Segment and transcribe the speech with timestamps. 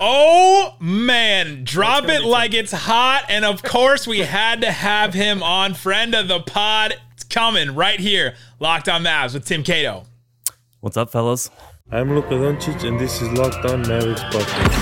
[0.00, 3.26] Oh man, drop it like it's hot.
[3.28, 5.74] And of course, we had to have him on.
[5.74, 6.94] Friend of the pod.
[7.12, 8.34] It's coming right here.
[8.58, 10.04] Locked on Mavs with Tim Cato.
[10.80, 11.50] What's up, fellas?
[11.90, 14.72] I'm Luka Doncic, and this is Locked On Mavericks podcast.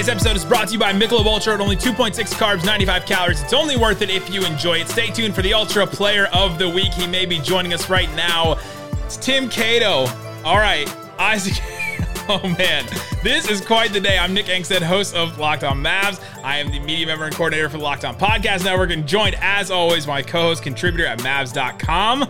[0.00, 3.42] Today's episode is brought to you by Michelob Ultra at only 2.6 carbs, 95 calories.
[3.42, 4.88] It's only worth it if you enjoy it.
[4.88, 6.90] Stay tuned for the Ultra Player of the Week.
[6.94, 8.58] He may be joining us right now.
[9.04, 10.06] It's Tim Cato.
[10.42, 11.62] All right, Isaac.
[12.28, 12.86] Oh man,
[13.24, 14.16] this is quite the day.
[14.16, 16.22] I'm Nick Angstadt, host of Locked On Mavs.
[16.44, 19.34] I am the media member and coordinator for the Locked On Podcast Network, and joined
[19.40, 22.22] as always my co-host, contributor at Mavs.com.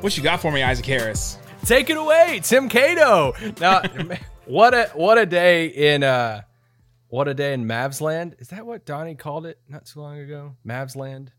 [0.00, 1.38] What you got for me, Isaac Harris?
[1.66, 3.34] Take it away, Tim Cato.
[3.60, 3.82] Now,
[4.46, 6.40] what a what a day in uh
[7.12, 8.36] what a day in Mavs land.
[8.38, 10.56] Is that what Donnie called it not too long ago?
[10.66, 11.30] Mavs land?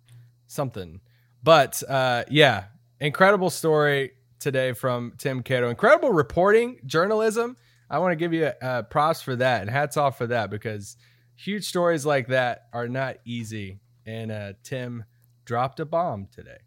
[0.45, 1.01] Something.
[1.41, 2.65] But uh yeah,
[2.99, 5.69] incredible story today from Tim Cato.
[5.69, 7.57] Incredible reporting, journalism.
[7.89, 10.95] I want to give you uh, props for that and hats off for that because
[11.35, 13.79] huge stories like that are not easy.
[14.05, 15.05] And uh, Tim
[15.43, 16.59] dropped a bomb today.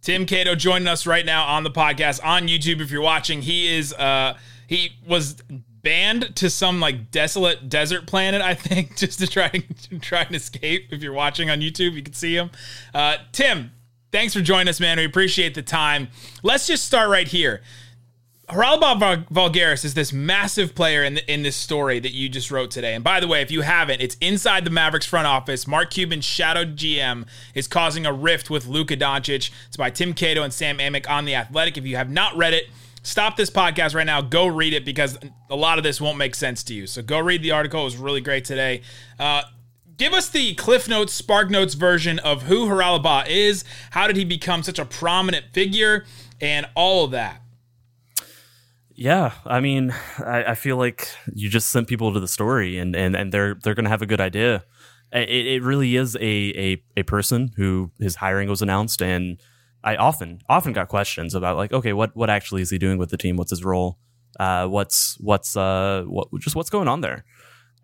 [0.00, 2.80] Tim Cato joining us right now on the podcast on YouTube.
[2.80, 5.42] If you're watching, he is uh he was
[5.86, 10.34] banned to some like desolate desert planet, I think, just to try to try and
[10.34, 10.88] escape.
[10.90, 12.50] If you're watching on YouTube, you can see him.
[12.92, 13.70] Uh, Tim,
[14.10, 14.98] thanks for joining us, man.
[14.98, 16.08] We appreciate the time.
[16.42, 17.62] Let's just start right here.
[18.48, 22.72] Haralabos Voulgaris is this massive player in the, in this story that you just wrote
[22.72, 22.94] today.
[22.94, 25.68] And by the way, if you haven't, it's inside the Mavericks front office.
[25.68, 29.52] Mark Cuban's shadowed GM is causing a rift with Luka Doncic.
[29.68, 31.78] It's by Tim Cato and Sam Amick on the Athletic.
[31.78, 32.70] If you have not read it,
[33.06, 34.20] stop this podcast right now.
[34.20, 35.16] Go read it because
[35.48, 36.86] a lot of this won't make sense to you.
[36.86, 37.82] So go read the article.
[37.82, 38.82] It was really great today.
[39.18, 39.42] Uh,
[39.96, 43.64] give us the Cliff Notes, Spark Notes version of who Haralabos is.
[43.90, 46.04] How did he become such a prominent figure,
[46.40, 47.42] and all of that.
[48.94, 52.96] Yeah, I mean, I, I, feel like you just sent people to the story, and
[52.96, 54.64] and, and they're they're gonna have a good idea.
[55.12, 59.38] It, it really is a, a a person who his hiring was announced, and
[59.86, 63.10] I often often got questions about like, okay, what what actually is he doing with
[63.10, 63.36] the team?
[63.36, 63.98] What's his role?
[64.38, 67.24] Uh, what's what's uh what just what's going on there?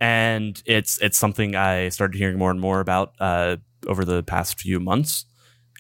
[0.01, 4.61] And it's it's something I started hearing more and more about uh, over the past
[4.61, 5.25] few months,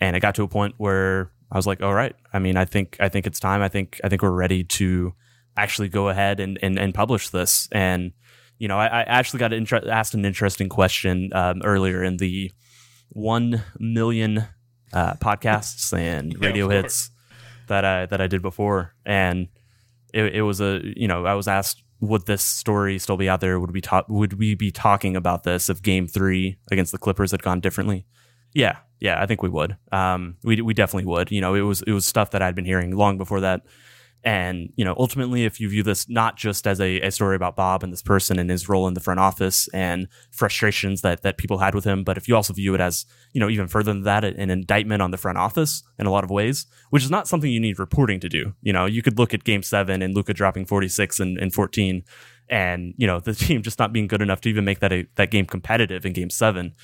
[0.00, 2.14] and it got to a point where I was like, all right.
[2.32, 3.60] I mean, I think I think it's time.
[3.60, 5.12] I think I think we're ready to
[5.56, 7.68] actually go ahead and, and, and publish this.
[7.72, 8.12] And,
[8.58, 12.50] you know, I, I actually got inter- asked an interesting question um, earlier in the
[13.10, 14.46] 1 million
[14.92, 17.10] uh, podcasts and radio hits
[17.68, 18.94] that I, that I did before.
[19.04, 19.48] And
[20.12, 23.40] it, it was a, you know, I was asked, would this story still be out
[23.40, 23.60] there?
[23.60, 27.30] Would we talk, would we be talking about this if game three against the Clippers
[27.30, 28.06] had gone differently?
[28.52, 28.78] Yeah.
[29.00, 29.22] Yeah.
[29.22, 29.76] I think we would.
[29.92, 32.64] Um, we, we definitely would, you know, it was, it was stuff that I'd been
[32.64, 33.62] hearing long before that
[34.24, 37.56] and, you know, ultimately, if you view this not just as a, a, story about
[37.56, 41.38] Bob and this person and his role in the front office and frustrations that, that
[41.38, 43.92] people had with him, but if you also view it as, you know, even further
[43.92, 47.10] than that, an indictment on the front office in a lot of ways, which is
[47.10, 48.54] not something you need reporting to do.
[48.62, 52.04] You know, you could look at game seven and Luka dropping 46 and, and 14
[52.48, 55.04] and, you know, the team just not being good enough to even make that a,
[55.16, 56.74] that game competitive in game seven.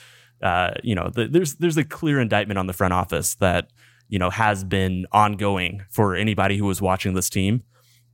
[0.43, 3.71] Uh, you know, the, there's, there's a clear indictment on the front office that,
[4.09, 7.63] you know, has been ongoing for anybody who was watching this team.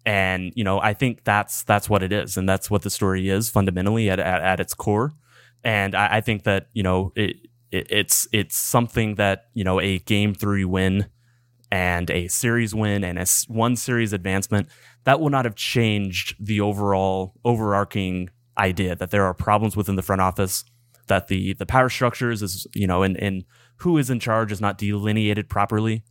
[0.06, 2.36] And, you know, I think that's, that's what it is.
[2.36, 5.12] And that's what the story is fundamentally at, at, at its core.
[5.62, 7.36] And I, I, think that, you know, it,
[7.70, 11.06] it, it's, it's something that, you know, a game three win
[11.70, 14.68] and a series win and a one series advancement,
[15.04, 18.28] that will not have changed the overall overarching
[18.58, 20.64] idea that there are problems within the front office,
[21.06, 23.44] that the, the power structures is, you know, in, in,
[23.76, 26.04] who is in charge is not delineated properly.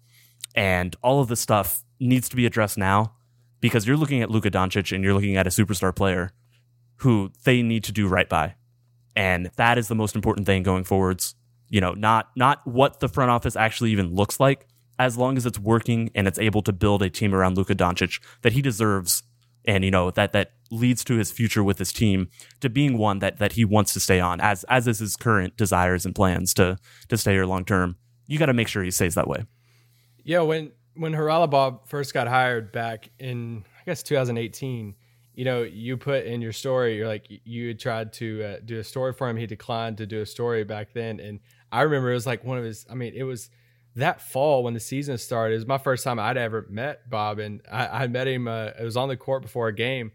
[0.55, 3.13] And all of this stuff needs to be addressed now
[3.61, 6.31] because you're looking at Luka Doncic and you're looking at a superstar player
[6.97, 8.55] who they need to do right by.
[9.15, 11.35] And that is the most important thing going forwards.
[11.69, 14.67] You know, not not what the front office actually even looks like,
[14.99, 18.21] as long as it's working and it's able to build a team around Luka Doncic
[18.41, 19.23] that he deserves
[19.65, 22.29] and you know that that leads to his future with his team
[22.59, 25.55] to being one that that he wants to stay on as as is his current
[25.57, 26.77] desires and plans to
[27.07, 27.95] to stay here long term.
[28.27, 29.45] You got to make sure he stays that way.
[30.23, 34.95] Yeah when when Haralabos first got hired back in i guess 2018
[35.33, 38.79] you know you put in your story you're like you had tried to uh, do
[38.79, 39.37] a story for him.
[39.37, 41.19] He declined to do a story back then.
[41.19, 41.39] And
[41.71, 43.49] i remember it was like one of his i mean it was
[43.95, 47.39] that fall when the season started, it was my first time I'd ever met Bob,
[47.39, 48.47] and I, I met him.
[48.47, 50.11] Uh, it was on the court before a game,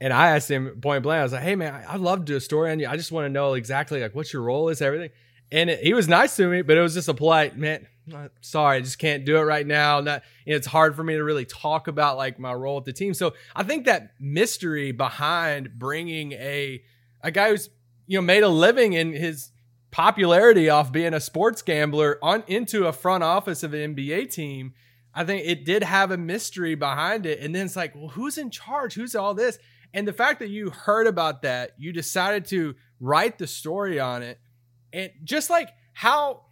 [0.00, 1.20] and I asked him point blank.
[1.20, 2.88] I was like, "Hey man, I, I'd love to do a story on you.
[2.88, 5.10] I just want to know exactly like what your role is, everything."
[5.50, 7.86] And it, he was nice to me, but it was just a polite man.
[8.14, 10.00] uh, Sorry, I just can't do it right now.
[10.00, 12.84] Not, you know, it's hard for me to really talk about like my role at
[12.84, 13.12] the team.
[13.14, 16.82] So I think that mystery behind bringing a
[17.22, 17.70] a guy who's
[18.06, 19.50] you know made a living in his
[19.92, 24.72] popularity off being a sports gambler on into a front office of an NBA team.
[25.14, 27.38] I think it did have a mystery behind it.
[27.38, 28.94] And then it's like, well, who's in charge?
[28.94, 29.58] Who's all this?
[29.94, 34.22] And the fact that you heard about that, you decided to write the story on
[34.22, 34.40] it.
[34.92, 36.46] And just like how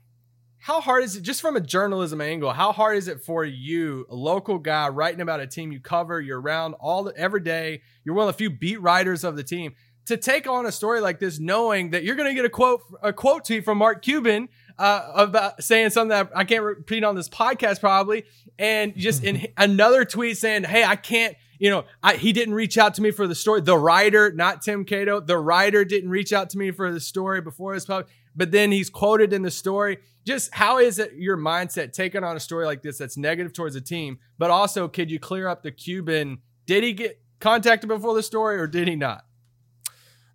[0.59, 4.07] how hard is it just from a journalism angle how hard is it for you
[4.11, 7.81] a local guy writing about a team you cover you're around all the, every day
[8.05, 9.75] you're one of the few beat writers of the team
[10.07, 12.83] to take on a story like this knowing that you're going to get a quote
[13.03, 14.49] a quote tweet from mark cuban
[14.79, 18.25] uh, about saying something that i can't repeat on this podcast probably
[18.59, 22.79] and just in another tweet saying hey i can't you know I, he didn't reach
[22.79, 26.33] out to me for the story the writer not tim cato the writer didn't reach
[26.33, 29.51] out to me for the story before this published but then he's quoted in the
[29.51, 29.99] story.
[30.25, 33.75] Just how is it your mindset taking on a story like this that's negative towards
[33.75, 36.39] a team, but also could you clear up the Cuban?
[36.67, 39.25] Did he get contacted before the story or did he not?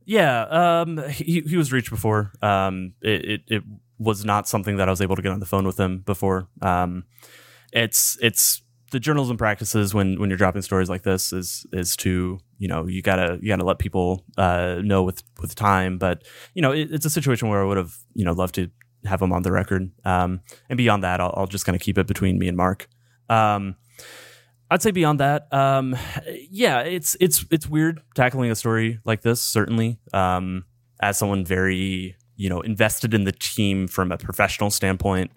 [0.05, 2.31] Yeah, um, he he was reached before.
[2.41, 3.63] Um, it, it it
[3.97, 6.47] was not something that I was able to get on the phone with him before.
[6.61, 7.05] Um,
[7.73, 8.61] it's it's
[8.91, 12.87] the journalism practices when when you're dropping stories like this is is to you know
[12.87, 15.97] you gotta you gotta let people uh, know with with time.
[15.97, 16.23] But
[16.53, 18.69] you know it, it's a situation where I would have you know loved to
[19.05, 19.91] have him on the record.
[20.03, 22.87] Um, and beyond that, I'll, I'll just kind of keep it between me and Mark.
[23.29, 23.75] Um,
[24.69, 25.95] I'd say beyond that, um,
[26.49, 29.41] yeah, it's it's it's weird tackling a story like this.
[29.41, 30.65] Certainly, um,
[30.99, 35.31] as someone very you know invested in the team from a professional standpoint,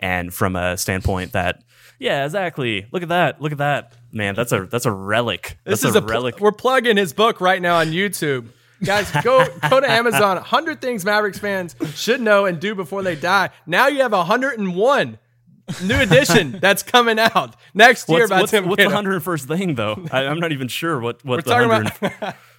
[0.00, 1.62] and from a standpoint that,
[1.98, 2.86] yeah, exactly.
[2.92, 3.40] Look at that.
[3.40, 4.34] Look at that, man.
[4.34, 5.58] That's a that's a relic.
[5.64, 6.40] This that's is a, pl- relic.
[6.40, 8.48] we're plugging his book right now on YouTube.
[8.82, 10.36] Guys, go go to Amazon.
[10.36, 13.48] 100 things Mavericks fans should know and do before they die.
[13.66, 15.18] Now you have 101
[15.82, 19.48] new edition that's coming out next year What's, by what's, Tim what's the hundred first
[19.48, 20.04] thing though?
[20.10, 22.36] I, I'm not even sure what what We're the talking hundred about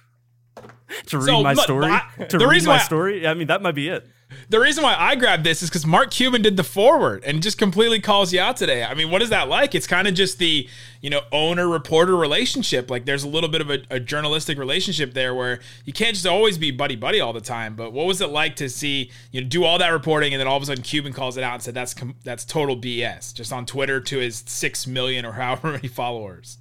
[1.06, 1.86] to read So, my story.
[1.86, 3.26] I- to the read my why- story.
[3.26, 4.06] I mean, that might be it.
[4.48, 7.58] The reason why I grabbed this is because Mark Cuban did the foreword and just
[7.58, 8.82] completely calls you out today.
[8.82, 9.72] I mean, what is that like?
[9.72, 10.68] It's kind of just the
[11.00, 12.90] you know owner reporter relationship.
[12.90, 16.26] Like there's a little bit of a, a journalistic relationship there where you can't just
[16.26, 17.76] always be buddy buddy all the time.
[17.76, 20.48] But what was it like to see you know do all that reporting and then
[20.48, 23.32] all of a sudden Cuban calls it out and said that's com- that's total BS
[23.32, 26.58] just on Twitter to his six million or however many followers.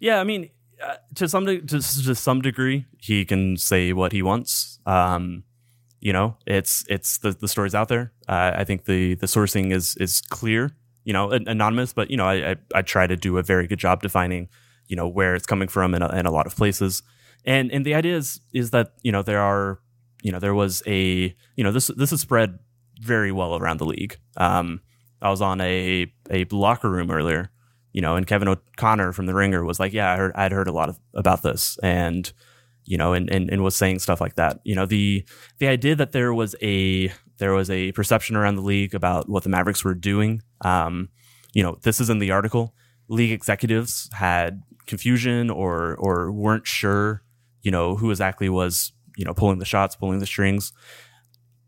[0.00, 0.50] Yeah, I mean,
[1.14, 4.78] to some to, to some degree, he can say what he wants.
[4.86, 5.44] Um,
[6.00, 8.12] you know, it's it's the the story's out there.
[8.28, 10.76] Uh, I think the the sourcing is is clear.
[11.04, 13.66] You know, an- anonymous, but you know, I, I I try to do a very
[13.66, 14.48] good job defining,
[14.88, 17.02] you know, where it's coming from in a, in a lot of places.
[17.44, 19.80] And and the idea is is that you know there are
[20.22, 22.58] you know there was a you know this this is spread
[23.00, 24.16] very well around the league.
[24.36, 24.80] Um,
[25.22, 27.50] I was on a a locker room earlier,
[27.96, 30.68] you know, and Kevin O'Connor from the Ringer was like, "Yeah, I heard I'd heard
[30.68, 32.30] a lot of, about this," and
[32.84, 34.60] you know, and, and and was saying stuff like that.
[34.64, 35.24] You know, the
[35.60, 39.44] the idea that there was a there was a perception around the league about what
[39.44, 40.42] the Mavericks were doing.
[40.60, 41.08] Um,
[41.54, 42.74] you know, this is in the article.
[43.08, 47.22] League executives had confusion or or weren't sure,
[47.62, 50.70] you know, who exactly was you know pulling the shots, pulling the strings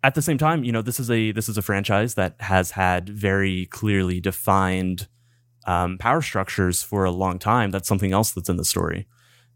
[0.04, 2.72] at the same time, you know, this is a this is a franchise that has
[2.72, 5.08] had very clearly defined
[5.66, 7.70] um, power structures for a long time.
[7.70, 9.06] That's something else that's in the story,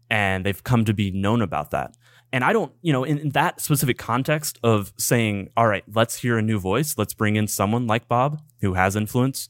[0.09, 1.95] and they've come to be known about that.
[2.31, 6.15] And I don't, you know, in, in that specific context of saying, all right, let's
[6.15, 9.49] hear a new voice, let's bring in someone like Bob who has influence.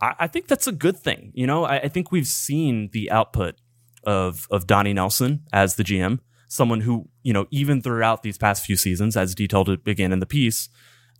[0.00, 1.32] I, I think that's a good thing.
[1.34, 3.56] You know, I, I think we've seen the output
[4.04, 8.64] of of Donnie Nelson as the GM, someone who, you know, even throughout these past
[8.64, 10.68] few seasons, as detailed again in the piece,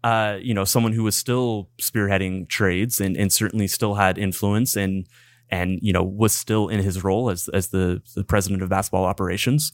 [0.04, 4.76] uh, you know, someone who was still spearheading trades and, and certainly still had influence
[4.76, 5.08] and
[5.49, 9.06] and you know was still in his role as as the the president of basketball
[9.06, 9.73] operations.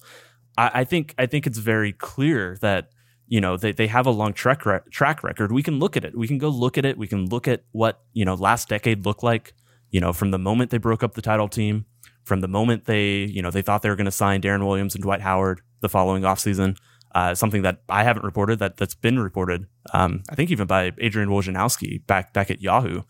[0.56, 2.90] I, I think I think it's very clear that
[3.26, 5.50] you know they, they have a long track re- track record.
[5.50, 6.16] We can look at it.
[6.16, 6.96] We can go look at it.
[6.96, 9.52] We can look at what you know last decade looked like.
[9.90, 11.86] You know, from the moment they broke up the title team,
[12.22, 14.94] from the moment they you know they thought they were going to sign Deron Williams
[14.94, 16.76] and Dwight Howard the following offseason,
[17.14, 19.66] uh, something that I haven't reported that that's been reported.
[19.92, 23.02] Um, I think even by Adrian Wojnarowski back back at Yahoo.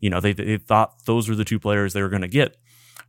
[0.00, 2.56] You know, they they thought those were the two players they were going to get,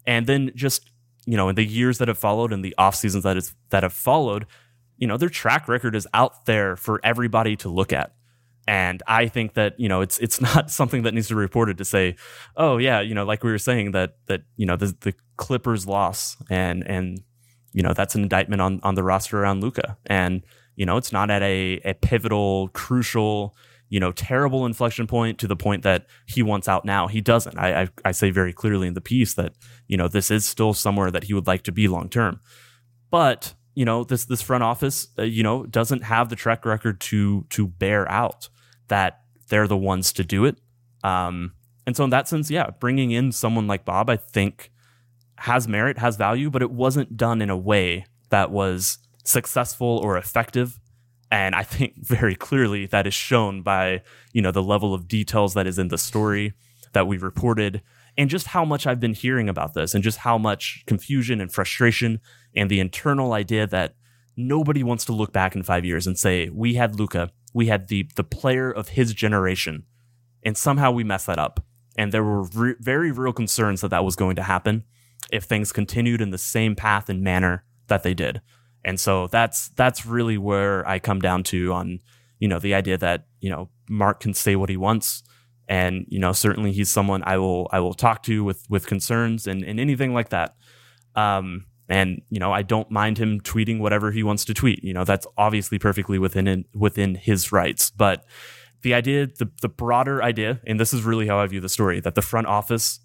[0.06, 0.90] and then just
[1.26, 3.84] you know in the years that have followed and the off seasons that is that
[3.84, 4.46] have followed,
[4.98, 8.14] you know their track record is out there for everybody to look at.
[8.70, 11.78] And I think that you know it's it's not something that needs to be reported
[11.80, 12.16] to say,
[12.56, 15.86] oh yeah, you know, like we were saying that that you know the the Clippers
[15.86, 17.22] loss and and
[17.74, 19.98] you know that's an indictment on on the roster around Luka.
[20.06, 20.44] And
[20.76, 23.56] you know it's not at a a pivotal, crucial,
[23.90, 27.08] you know, terrible inflection point to the point that he wants out now.
[27.08, 27.58] He doesn't.
[27.58, 29.54] I I, I say very clearly in the piece that
[29.88, 32.40] you know this is still somewhere that he would like to be long term.
[33.10, 37.00] But you know this this front office, uh, you know, doesn't have the track record
[37.02, 38.50] to to bear out
[38.88, 40.58] that they're the ones to do it.
[41.04, 41.54] Um,
[41.86, 44.72] and so in that sense, yeah, bringing in someone like Bob, I think
[45.38, 50.18] has merit, has value, but it wasn't done in a way that was successful or
[50.18, 50.80] effective.
[51.32, 54.02] And I think very clearly that is shown by,
[54.34, 56.54] you know, the level of details that is in the story
[56.94, 57.82] that we reported
[58.18, 61.54] and just how much I've been hearing about this and just how much confusion and
[61.54, 62.20] frustration
[62.56, 63.94] and the internal idea that
[64.36, 67.90] nobody wants to look back in five years and say, we had Luka, we had
[67.90, 69.84] the, the player of his generation,
[70.44, 71.64] and somehow we messed that up.
[71.98, 74.84] And there were re- very real concerns that that was going to happen
[75.32, 78.42] if things continued in the same path and manner that they did.
[78.84, 82.00] And so that's that's really where I come down to on
[82.40, 85.24] you know the idea that you know Mark can say what he wants
[85.68, 89.48] and you know certainly he's someone I will I will talk to with with concerns
[89.48, 90.56] and, and anything like that.
[91.16, 94.84] Um, and you know I don't mind him tweeting whatever he wants to tweet.
[94.84, 97.92] You know that's obviously perfectly within within his rights.
[97.92, 98.26] But
[98.82, 102.00] the idea, the the broader idea, and this is really how I view the story,
[102.02, 103.00] that the front office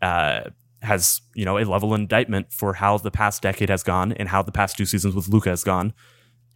[0.00, 0.50] uh,
[0.82, 4.42] has you know a level indictment for how the past decade has gone and how
[4.42, 5.92] the past two seasons with Luka has gone,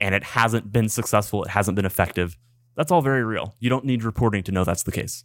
[0.01, 1.45] and it hasn't been successful.
[1.45, 2.37] It hasn't been effective.
[2.77, 3.55] That's all very real.
[3.59, 5.25] You don't need reporting to know that's the case.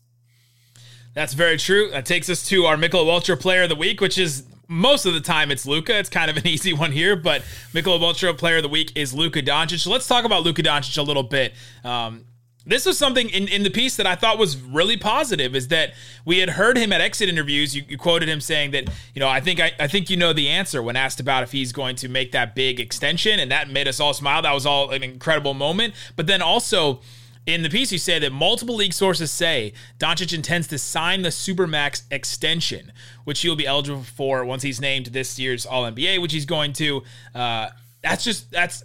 [1.13, 1.89] That's very true.
[1.91, 5.13] That takes us to our Michelob Ultra Player of the Week, which is most of
[5.13, 5.97] the time it's Luka.
[5.97, 7.41] It's kind of an easy one here, but
[7.73, 9.79] Michelob Ultra Player of the Week is Luka Doncic.
[9.79, 11.53] So let's talk about Luka Doncic a little bit.
[11.83, 12.25] Um,
[12.65, 15.93] this was something in, in the piece that I thought was really positive is that
[16.25, 17.75] we had heard him at exit interviews.
[17.75, 20.33] You, you quoted him saying that, you know, I think I, I think you know
[20.33, 23.69] the answer when asked about if he's going to make that big extension, and that
[23.69, 24.41] made us all smile.
[24.41, 25.93] That was all an incredible moment.
[26.15, 27.01] But then also
[27.45, 31.29] in the piece, you say that multiple league sources say Doncic intends to sign the
[31.29, 32.91] Supermax extension,
[33.23, 36.73] which he'll be eligible for once he's named this year's All NBA, which he's going
[36.73, 37.03] to.
[37.35, 37.69] Uh,
[38.01, 38.83] that's just that's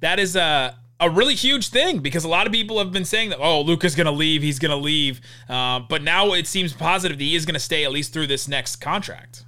[0.00, 3.30] that is a a really huge thing because a lot of people have been saying
[3.30, 6.72] that oh Luka's going to leave, he's going to leave, uh, but now it seems
[6.72, 9.44] positive that he is going to stay at least through this next contract.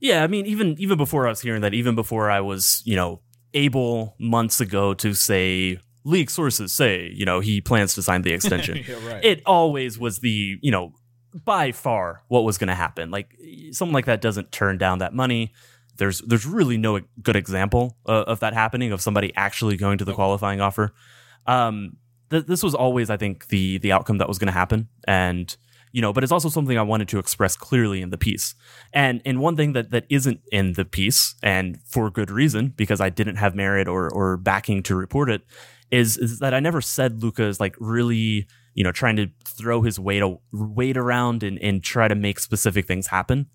[0.00, 2.96] Yeah, I mean, even even before I was hearing that, even before I was, you
[2.96, 3.20] know,
[3.54, 8.32] able months ago to say leak sources say, you know, he plans to sign the
[8.34, 8.82] extension.
[8.86, 9.24] Yeah, right.
[9.24, 10.92] It always was the, you know,
[11.44, 13.10] by far what was going to happen.
[13.10, 13.36] Like
[13.72, 15.52] someone like that doesn't turn down that money.
[15.98, 20.04] There's there's really no good example uh, of that happening of somebody actually going to
[20.04, 20.92] the qualifying offer.
[21.46, 21.96] Um,
[22.30, 25.54] th- this was always, I think, the the outcome that was going to happen, and
[25.92, 28.54] you know, but it's also something I wanted to express clearly in the piece.
[28.92, 33.00] And and one thing that that isn't in the piece, and for good reason, because
[33.00, 35.42] I didn't have merit or or backing to report it,
[35.90, 39.82] is is that I never said Luka is like really you know trying to throw
[39.82, 40.22] his weight
[40.52, 43.46] weight around and and try to make specific things happen.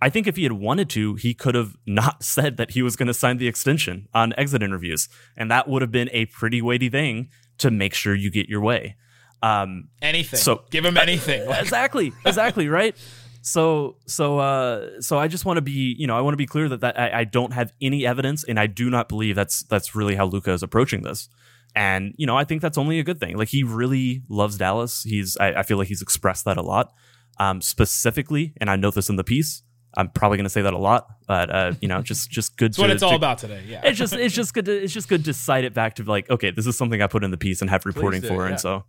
[0.00, 2.96] I think if he had wanted to, he could have not said that he was
[2.96, 6.60] going to sign the extension on exit interviews, and that would have been a pretty
[6.62, 8.96] weighty thing to make sure you get your way.
[9.42, 10.38] Um, anything.
[10.38, 11.48] So give him anything.
[11.50, 12.96] exactly, exactly, right.
[13.42, 16.46] So, so, uh, so I just want to be, you know, I want to be
[16.46, 19.62] clear that, that I, I don't have any evidence, and I do not believe that's
[19.64, 21.28] that's really how Luka is approaching this.
[21.76, 23.36] And, you know, I think that's only a good thing.
[23.36, 25.02] Like he really loves Dallas.
[25.02, 26.92] He's, I, I feel like he's expressed that a lot.
[27.38, 29.62] Um, specifically, and I note this in the piece.
[29.96, 32.72] I'm probably going to say that a lot, but uh, you know, just just good.
[32.72, 33.62] That's what it's all to- about today.
[33.66, 33.80] Yeah.
[33.84, 36.28] It's just it's just good to it's just good to cite it back to like,
[36.30, 38.50] okay, this is something I put in the piece and have reporting do, for, yeah.
[38.50, 38.84] and so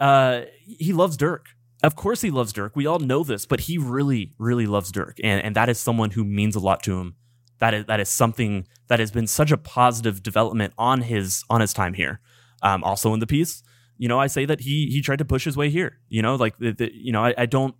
[0.00, 1.46] uh, he loves Dirk.
[1.82, 2.76] Of course, he loves Dirk.
[2.76, 6.10] We all know this, but he really, really loves Dirk, and and that is someone
[6.10, 7.16] who means a lot to him.
[7.58, 11.60] That is that is something that has been such a positive development on his on
[11.60, 12.20] his time here.
[12.62, 13.62] Um, also in the piece,
[13.98, 15.98] you know, I say that he he tried to push his way here.
[16.08, 17.74] You know, like the, the, you know, I, I don't.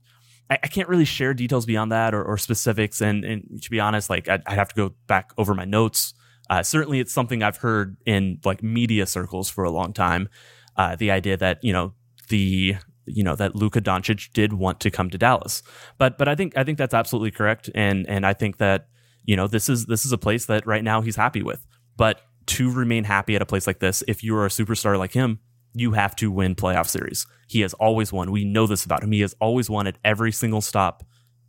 [0.51, 3.81] I, I can't really share details beyond that or, or specifics, and, and to be
[3.81, 6.15] honest, like I'd, I'd have to go back over my notes.
[6.51, 10.29] Uh, certainly, it's something I've heard in like media circles for a long time.
[10.77, 11.95] Uh, the idea that you know
[12.29, 15.63] the you know that Luka Doncic did want to come to Dallas,
[15.99, 18.89] but but I think I think that's absolutely correct, and and I think that
[19.25, 21.67] you know this is this is a place that right now he's happy with.
[21.97, 25.13] But to remain happy at a place like this, if you are a superstar like
[25.13, 25.39] him,
[25.75, 27.27] you have to win playoff series.
[27.49, 28.31] He has always won.
[28.31, 29.13] We know this about him.
[29.13, 31.05] He has always won at every single stop,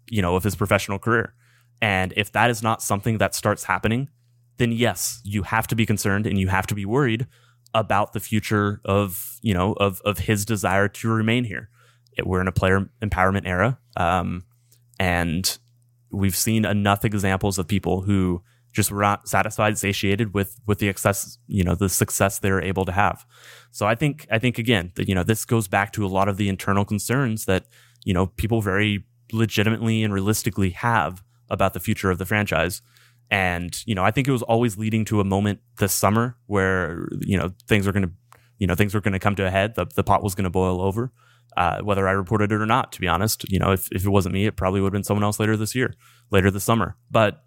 [0.10, 1.34] you know, of his professional career.
[1.82, 4.10] And if that is not something that starts happening,
[4.58, 7.28] then yes, you have to be concerned and you have to be worried
[7.74, 11.70] about the future of you know of of his desire to remain here.
[12.24, 14.44] We're in a player empowerment era, um,
[15.00, 15.58] and
[16.12, 20.90] we've seen enough examples of people who just were not satisfied, satiated with with the
[20.90, 23.26] excess, you know, the success they're able to have.
[23.72, 26.28] So I think I think again that you know this goes back to a lot
[26.28, 27.66] of the internal concerns that
[28.04, 32.82] you know people very legitimately and realistically have about the future of the franchise.
[33.30, 37.08] And you know, I think it was always leading to a moment this summer where
[37.22, 38.12] you know things are going to,
[38.58, 39.76] you know, things were going to come to a head.
[39.76, 41.12] The, the pot was going to boil over,
[41.56, 42.92] uh, whether I reported it or not.
[42.94, 45.04] To be honest, you know, if, if it wasn't me, it probably would have been
[45.04, 45.94] someone else later this year,
[46.32, 46.98] later this summer.
[47.12, 47.44] But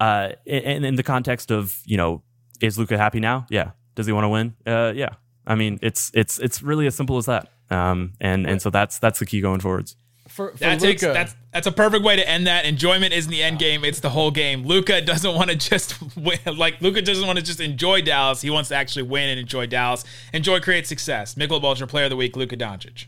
[0.00, 2.22] uh, in, in the context of you know,
[2.60, 3.46] is Luka happy now?
[3.50, 3.70] Yeah.
[3.94, 4.54] Does he want to win?
[4.66, 5.10] Uh, yeah.
[5.46, 7.48] I mean, it's it's it's really as simple as that.
[7.70, 9.96] Um, and and so that's that's the key going forwards.
[10.28, 12.64] For, for That takes that's that's a perfect way to end that.
[12.64, 14.64] Enjoyment isn't the end game; it's the whole game.
[14.64, 18.40] Luka doesn't want to just win, like Luka doesn't want to just enjoy Dallas.
[18.40, 20.04] He wants to actually win and enjoy Dallas.
[20.32, 21.34] Enjoy, create success.
[21.34, 23.06] Michelob Ultra Player of the Week, Luka Doncic.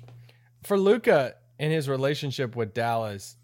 [0.64, 3.36] for Luka in his relationship with Dallas,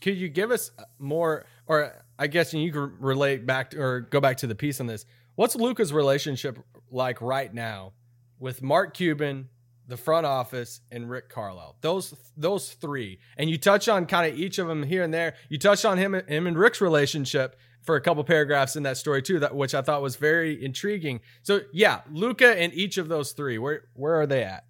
[0.00, 4.20] could you give us more, or I guess you can relate back to, or go
[4.20, 5.04] back to the piece on this?
[5.34, 6.58] What's Luka's relationship
[6.90, 7.92] like right now
[8.38, 9.48] with Mark Cuban,
[9.88, 11.76] the front office, and Rick Carlisle?
[11.80, 15.34] Those those three, and you touch on kind of each of them here and there.
[15.48, 19.22] You touch on him him and Rick's relationship for a couple paragraphs in that story
[19.22, 21.20] too, that which I thought was very intriguing.
[21.42, 24.64] So yeah, Luka and each of those three, where where are they at?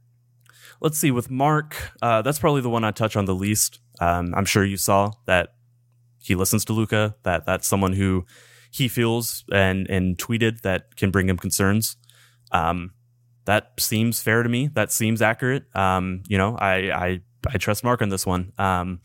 [0.80, 1.10] Let's see.
[1.10, 3.80] With Mark, uh, that's probably the one I touch on the least.
[4.00, 5.54] Um, I'm sure you saw that
[6.24, 7.14] he listens to Luka.
[7.22, 8.24] That that's someone who
[8.70, 11.96] he feels and and tweeted that can bring him concerns.
[12.50, 12.92] Um,
[13.44, 14.68] that seems fair to me.
[14.68, 15.64] That seems accurate.
[15.76, 17.20] Um, you know, I I
[17.52, 18.52] I trust Mark on this one.
[18.58, 19.00] Um,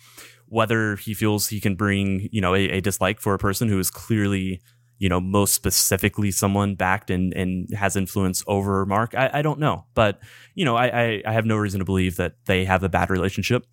[0.47, 3.79] whether he feels he can bring you know a, a dislike for a person who
[3.79, 4.61] is clearly
[4.97, 9.59] you know most specifically someone backed and and has influence over Mark, I, I don't
[9.59, 9.85] know.
[9.93, 10.19] But
[10.55, 13.09] you know, I, I I have no reason to believe that they have a bad
[13.09, 13.65] relationship.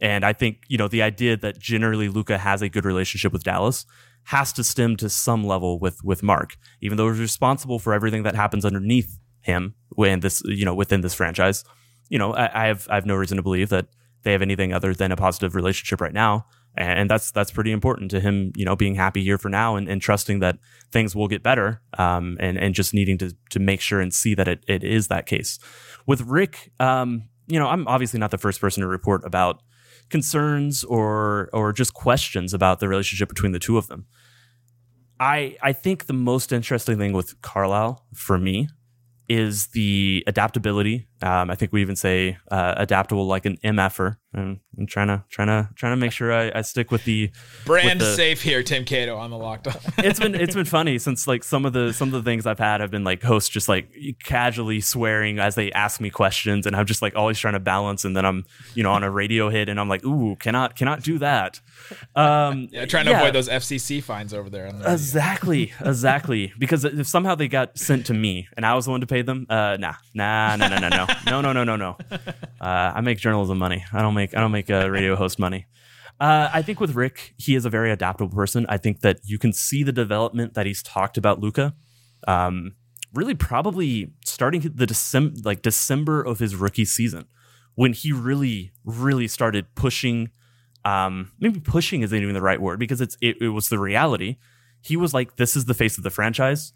[0.00, 3.44] And I think, you know, the idea that generally Luka has a good relationship with
[3.44, 3.86] Dallas
[4.24, 8.22] has to stem to some level with with Mark, even though he's responsible for everything
[8.22, 11.64] that happens underneath him when this, you know, within this franchise.
[12.08, 13.86] You know, I, I have I have no reason to believe that
[14.22, 16.46] they have anything other than a positive relationship right now.
[16.76, 19.88] And that's that's pretty important to him, you know, being happy here for now and,
[19.88, 20.58] and trusting that
[20.90, 21.80] things will get better.
[21.98, 25.06] Um, and, and just needing to to make sure and see that it, it is
[25.06, 25.60] that case.
[26.04, 29.62] With Rick, um, you know, I'm obviously not the first person to report about
[30.10, 34.06] concerns or or just questions about the relationship between the two of them.
[35.20, 38.68] I I think the most interesting thing with Carlisle for me
[39.28, 41.06] is the adaptability.
[41.24, 44.18] Um, I think we even say uh, adaptable like an MFer.
[44.34, 47.30] And I'm trying to trying to trying to make sure I, I stick with the
[47.64, 49.76] Brand with the- safe here, Tim Cato on the locked on.
[49.98, 52.58] it's been it's been funny since like some of the some of the things I've
[52.58, 53.88] had have been like hosts just like
[54.24, 58.04] casually swearing as they ask me questions, and I'm just like always trying to balance,
[58.04, 61.04] and then I'm you know on a radio hit, and I'm like, ooh, cannot cannot
[61.04, 61.60] do that.
[62.16, 64.66] Um, yeah, trying to avoid those FCC fines over there.
[64.66, 66.52] On the Exactly, exactly.
[66.58, 69.22] Because if somehow they got sent to me and I was the one to pay
[69.22, 71.96] them, uh, nah, nah, no, no, no, no, no, no, no, no, no.
[72.60, 73.84] Uh, I make journalism money.
[73.92, 75.66] I don't make I don't make uh, radio host money.
[76.20, 78.66] Uh, I think with Rick, he is a very adaptable person.
[78.68, 81.74] I think that you can see the development that he's talked about Luka.
[82.28, 82.74] Um,
[83.12, 87.26] really, probably starting the December, like December of his rookie season,
[87.74, 90.30] when he really, really started pushing.
[90.84, 94.36] Um, maybe pushing isn't even the right word because it's it, it was the reality.
[94.82, 96.72] He was like, "This is the face of the franchise,"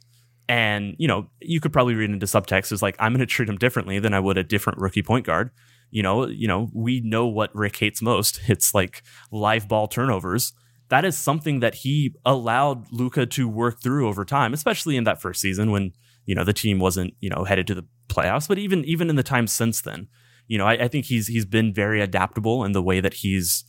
[0.49, 3.49] and you know, you could probably read into subtext is like, "I'm going to treat
[3.49, 5.51] him differently than I would a different rookie point guard."
[5.91, 8.41] You know, you know, we know what Rick hates most.
[8.49, 10.53] It's like live ball turnovers.
[10.89, 15.21] That is something that he allowed Luka to work through over time, especially in that
[15.21, 15.93] first season when
[16.25, 18.49] you know the team wasn't you know headed to the playoffs.
[18.49, 20.09] But even even in the time since then,
[20.47, 23.65] you know, I, I think he's he's been very adaptable in the way that he's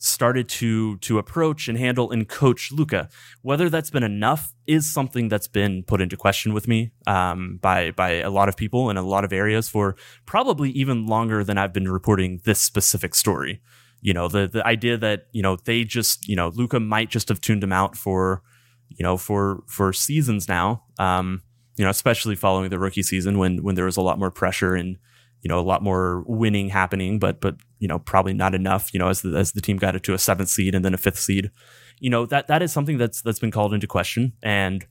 [0.00, 3.08] started to to approach and handle and coach Luka.
[3.42, 7.92] Whether that's been enough is something that's been put into question with me um, by
[7.92, 9.94] by a lot of people in a lot of areas for
[10.26, 13.60] probably even longer than I've been reporting this specific story.
[14.00, 17.28] You know, the the idea that you know they just you know Luka might just
[17.28, 18.42] have tuned him out for
[18.88, 20.84] you know for for seasons now.
[20.98, 21.42] Um,
[21.76, 24.74] you know, especially following the rookie season when when there was a lot more pressure
[24.74, 24.96] and
[25.42, 28.94] you know a lot more winning happening, but but you know probably not enough.
[28.94, 30.94] You know, as the, as the team got it to a seventh seed and then
[30.94, 31.50] a fifth seed,
[31.98, 34.32] you know that that is something that's that's been called into question.
[34.42, 34.86] And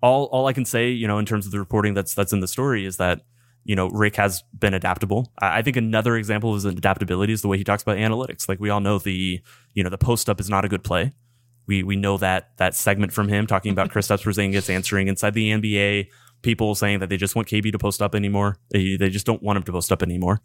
[0.00, 2.40] all all I can say, you know, in terms of the reporting that's that's in
[2.40, 3.22] the story is that
[3.64, 5.32] you know Rick has been adaptable.
[5.40, 8.48] I I think another example of his adaptability is the way he talks about analytics.
[8.48, 9.40] Like we all know the
[9.72, 11.12] you know the post up is not a good play.
[11.66, 15.50] We we know that that segment from him talking about Kristaps Porzingis answering inside the
[15.50, 16.08] NBA
[16.44, 18.58] people saying that they just want KP to post up anymore.
[18.70, 20.42] They, they just don't want him to post up anymore.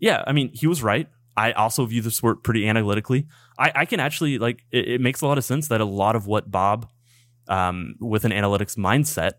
[0.00, 1.08] Yeah, I mean, he was right.
[1.38, 3.28] I also view the sport pretty analytically.
[3.56, 6.16] I, I can actually like it, it, makes a lot of sense that a lot
[6.16, 6.88] of what Bob,
[7.46, 9.34] um, with an analytics mindset,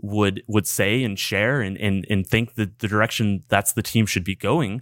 [0.00, 4.06] would would say and share and and, and think that the direction that's the team
[4.06, 4.80] should be going.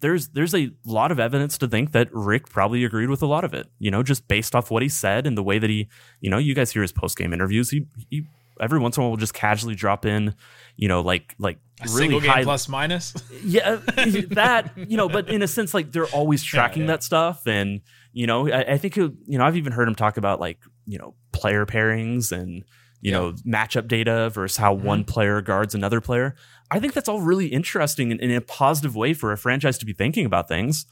[0.00, 3.44] There's there's a lot of evidence to think that Rick probably agreed with a lot
[3.44, 3.68] of it.
[3.78, 5.88] You know, just based off what he said and the way that he,
[6.20, 7.70] you know, you guys hear his post game interviews.
[7.70, 8.26] He he
[8.60, 10.34] every once in a while we'll just casually drop in,
[10.76, 13.14] you know, like like A really single game high, plus minus.
[13.44, 13.76] yeah,
[14.30, 16.88] that you know, but in a sense, like they're always tracking yeah.
[16.88, 17.80] that stuff, and
[18.12, 20.98] you know, I, I think you know, I've even heard him talk about like you
[20.98, 22.64] know player pairings and
[23.00, 24.86] you know matchup data versus how Mm-hmm.
[24.86, 26.34] one player guards another player.
[26.70, 29.86] I think that's all really interesting and in a positive way for a franchise to
[29.86, 30.84] be thinking about things.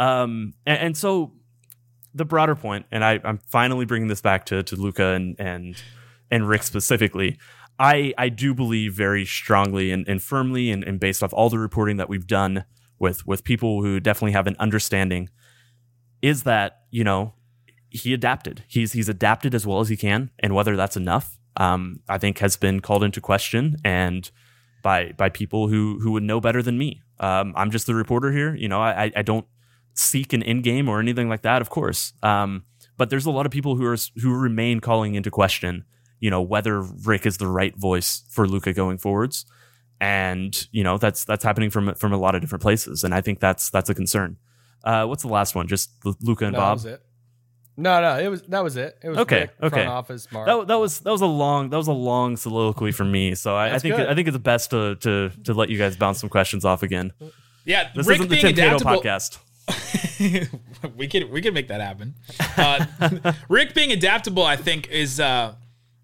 [0.00, 1.32] Um, and, and so
[2.14, 5.76] the broader point, and I, I'm finally bringing this back to to Luka and and
[6.30, 7.38] and Rick specifically.
[7.78, 11.58] I I do believe very strongly and, and firmly, and, and based off all the
[11.58, 12.64] reporting that we've done
[12.98, 15.30] with with people who definitely have an understanding,
[16.22, 17.34] is that you know
[17.90, 18.64] he adapted.
[18.68, 22.38] He's he's adapted as well as he can, and whether that's enough, um, I think
[22.38, 24.30] has been called into question and
[24.82, 27.02] by by people who who would know better than me.
[27.18, 28.54] Um, I'm just the reporter here.
[28.54, 29.46] You know, I I don't
[29.94, 32.12] seek an end game or anything like that, of course.
[32.22, 32.64] Um,
[32.96, 35.84] but there's a lot of people who are who remain calling into question,
[36.20, 39.44] you know, whether Rick is the right voice for Luka going forwards,
[40.00, 43.20] and you know that's that's happening from from a lot of different places, and I
[43.20, 44.36] think that's that's a concern.
[44.84, 45.66] Uh, what's the last one?
[45.66, 45.90] Just
[46.22, 46.76] Luka and No, that Bob.
[46.76, 47.02] was it.
[47.76, 48.98] No, no, it was that was it.
[49.02, 49.68] It was Okay, Rick, okay.
[49.76, 50.46] front office, Mark.
[50.46, 53.34] That, that was that was a long that was a long soliloquy for me.
[53.34, 54.06] So I, I think good.
[54.08, 57.12] I think it's best to to to let you guys bounce some questions off again.
[57.64, 59.02] yeah, This Rick isn't the being Tim Cato adaptable.
[59.02, 59.38] podcast.
[60.96, 62.14] we could we could make that happen.
[62.56, 65.54] Uh, Rick being adaptable, I think, is uh,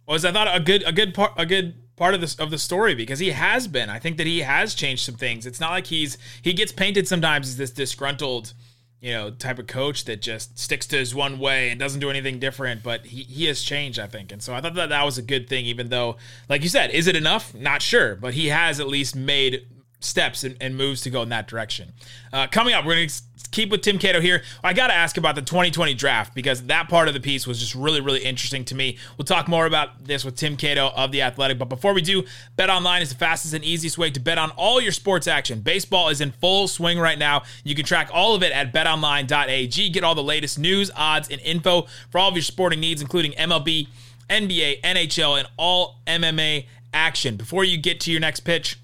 [0.07, 2.59] was I thought a good a good part a good part of this of the
[2.59, 3.91] story because he has been.
[3.91, 5.47] I think that he has changed some things.
[5.47, 8.53] It's not like he's he gets painted sometimes as this disgruntled,
[9.01, 12.11] you know, type of coach that just sticks to his one way and doesn't do
[12.11, 12.83] anything different.
[12.83, 15.23] But he he has changed, I think, and so I thought that that was a
[15.23, 15.67] good thing.
[15.67, 16.17] Even though,
[16.49, 17.55] like you said, is it enough?
[17.55, 19.67] Not sure, but he has at least made
[20.07, 21.93] steps and, and moves to go in that direction.
[22.33, 24.43] Uh, coming up, we're going to keep with Tim Cato here.
[24.63, 27.59] I got to ask about the 2020 draft because that part of the piece was
[27.59, 28.99] just really, really interesting to me.
[29.17, 31.59] We'll talk more about this with Tim Cato of The Athletic.
[31.59, 32.25] But before we do,
[32.57, 35.61] Bet Online is the fastest and easiest way to bet on all your sports action.
[35.61, 37.43] Baseball is in full swing right now.
[37.65, 39.91] You can track all of it at betonline.ag.
[39.91, 43.33] Get all the latest news, odds, and info for all of your sporting needs, including
[43.33, 43.89] MLB,
[44.29, 47.37] NBA, NHL, and all MMA action.
[47.37, 48.79] Before you get to your next pitch,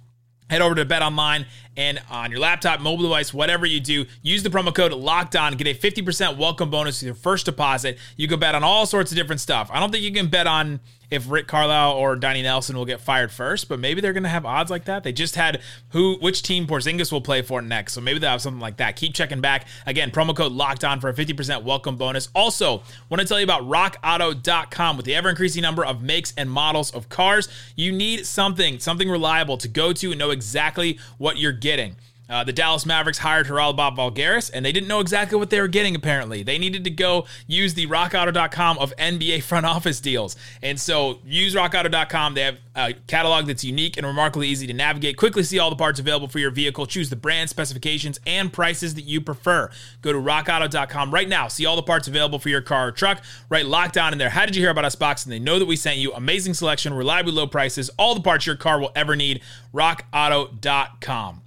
[0.52, 4.42] head over to Bet Online and on your laptop, mobile device, whatever you do, use
[4.42, 5.54] the promo code Locked On.
[5.54, 7.98] Get a 50% welcome bonus to your first deposit.
[8.16, 9.70] You can bet on all sorts of different stuff.
[9.72, 10.80] I don't think you can bet on
[11.12, 14.30] if Rick Carlisle or Donnie Nelson will get fired first, but maybe they're going to
[14.30, 15.04] have odds like that.
[15.04, 18.40] They just had who, which team Porzingis will play for next, so maybe they'll have
[18.40, 18.96] something like that.
[18.96, 19.66] Keep checking back.
[19.84, 22.30] Again, promo code Locked On for a 50% welcome bonus.
[22.34, 26.50] Also, want to tell you about RockAuto.com with the ever increasing number of makes and
[26.50, 27.46] models of cars.
[27.76, 31.96] You need something, something reliable to go to and know exactly what you're getting.
[32.32, 35.68] Uh, the Dallas Mavericks hired Bob Voulgaris, and they didn't know exactly what they were
[35.68, 36.42] getting, apparently.
[36.42, 40.34] They needed to go use the rockauto.com of NBA front office deals.
[40.62, 42.32] And so use rockauto.com.
[42.32, 45.18] They have a catalog that's unique and remarkably easy to navigate.
[45.18, 46.86] Quickly see all the parts available for your vehicle.
[46.86, 49.68] Choose the brand, specifications, and prices that you prefer.
[50.00, 51.48] Go to rockauto.com right now.
[51.48, 53.22] See all the parts available for your car or truck.
[53.50, 54.30] Write lockdown in there.
[54.30, 55.24] How did you hear about us box?
[55.24, 56.14] And they know that we sent you.
[56.14, 59.42] Amazing selection, reliably low prices, all the parts your car will ever need.
[59.74, 61.42] rockauto.com.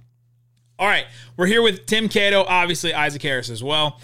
[0.78, 1.06] All right,
[1.38, 3.98] we're here with Tim Cato, obviously Isaac Harris as well.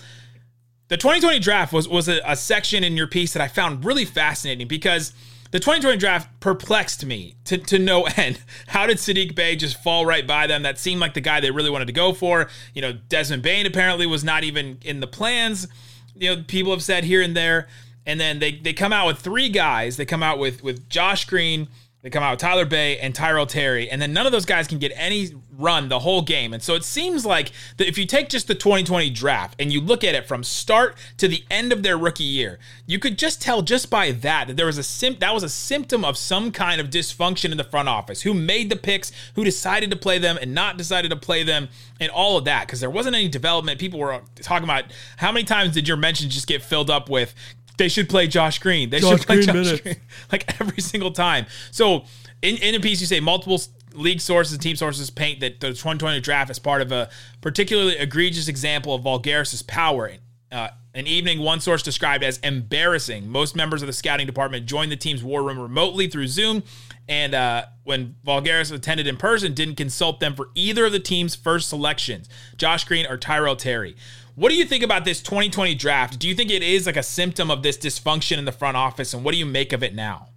[0.89, 4.07] The 2020 draft was was a, a section in your piece that I found really
[4.07, 5.13] fascinating because
[5.51, 8.41] the 2020 draft perplexed me to, to no end.
[8.69, 10.63] How did Saddiq Bey just fall right by them?
[10.63, 12.49] That seemed like the guy they really wanted to go for.
[12.75, 15.69] You know, Desmond Bane apparently was not even in the plans.
[16.15, 17.69] You know, people have said here and there.
[18.07, 19.99] And then they, they come out with three guys.
[19.99, 21.69] They come out with with Josh Green,
[22.03, 24.67] they come out with Tyler Bey and Tyrell Terry, and then none of those guys
[24.67, 26.53] can get any run the whole game.
[26.53, 29.81] And so it seems like that if you take just the 2020 draft and you
[29.81, 33.41] look at it from start to the end of their rookie year, you could just
[33.41, 36.51] tell just by that that there was a sim- that was a symptom of some
[36.51, 38.23] kind of dysfunction in the front office.
[38.23, 41.69] Who made the picks, who decided to play them and not decided to play them,
[42.01, 43.79] and all of that because there wasn't any development.
[43.79, 44.87] People were talking about
[45.19, 47.33] how many times did your mentions just get filled up with
[47.79, 48.91] they should play Josh Green.
[48.91, 49.81] They Josh should play Green Josh minutes.
[49.81, 49.97] Green.
[50.33, 51.47] Like every single time.
[51.71, 52.05] So
[52.43, 53.61] in, in a piece, you say multiple
[53.95, 58.49] league sources, team sources paint that the 2020 draft is part of a particularly egregious
[58.49, 60.13] example of Voulgaris' power.
[60.51, 63.27] Uh, An evening one source described as embarrassing.
[63.27, 66.63] Most members of the scouting department joined the team's war room remotely through Zoom,
[67.09, 71.35] and uh, when Voulgaris attended in person, didn't consult them for either of the team's
[71.35, 72.29] first selections,
[72.59, 73.97] Josh Green or Tyrell Terry.
[74.35, 76.19] What do you think about this 2020 draft?
[76.19, 79.15] Do you think it is like a symptom of this dysfunction in the front office,
[79.15, 80.29] and what do you make of it now?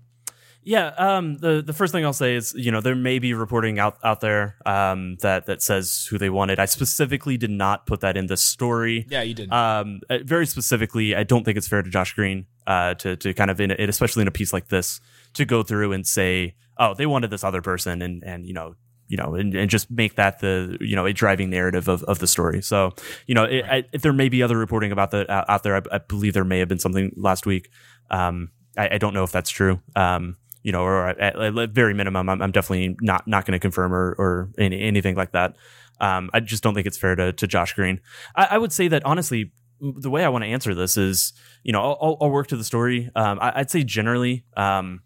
[0.66, 3.78] Yeah, um, the the first thing I'll say is, you know, there may be reporting
[3.78, 6.60] out out there um, that that says who they wanted.
[6.60, 9.06] I specifically did not put that in the story.
[9.08, 9.54] Yeah, you did.
[9.54, 13.34] Um, uh, very specifically, I don't think it's fair to Josh Green uh, to to
[13.36, 15.00] kind of in it, especially in a piece like this,
[15.36, 18.76] to go through and say, oh, they wanted this other person, and and you know.
[19.08, 22.18] You know, and, and just make that the you know a driving narrative of, of
[22.18, 22.64] the story.
[22.64, 22.96] So,
[23.28, 25.76] you know, it, I, if there may be other reporting about that out, out there,
[25.76, 27.70] I, I believe there may have been something last week.
[28.10, 29.80] Um, I, I don't know if that's true.
[29.96, 33.60] Um, you know, or at, at very minimum, I'm, I'm definitely not not going to
[33.60, 35.56] confirm or or any, anything like that.
[36.02, 38.02] Um, I just don't think it's fair to to Josh Green.
[38.36, 41.72] I, I would say that honestly, the way I want to answer this is, you
[41.72, 43.12] know, I'll, I'll work to the story.
[43.16, 45.02] Um, I, would say generally, um,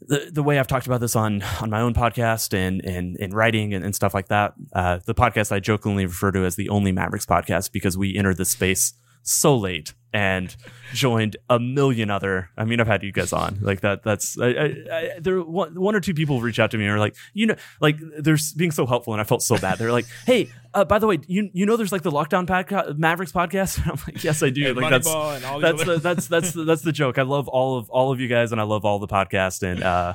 [0.00, 3.30] the the way I've talked about this on on my own podcast and and in
[3.30, 4.54] writing and, and, stuff like that.
[4.72, 8.38] Uh, the podcast I jokingly refer to as the only Mavericks podcast because we entered
[8.38, 8.92] this space
[9.22, 10.54] so late and
[10.92, 12.50] joined a million other.
[12.56, 14.02] I mean, I've had you guys on like that.
[14.02, 15.40] That's I, I, I, there.
[15.42, 17.96] One, one or two people reach out to me and are like, you know, like
[18.18, 19.78] they're being so helpful, and I felt so bad.
[19.78, 22.46] They're like, hey, uh, by the way, you you know, there's like the Locked On
[22.46, 23.80] Podca- Mavericks podcast.
[23.86, 24.74] I'm like, yes, I do.
[24.74, 27.18] like that's that's the, that's that's the, that's the joke.
[27.18, 29.82] I love all of all of you guys, and I love all the podcast and.
[29.82, 30.14] uh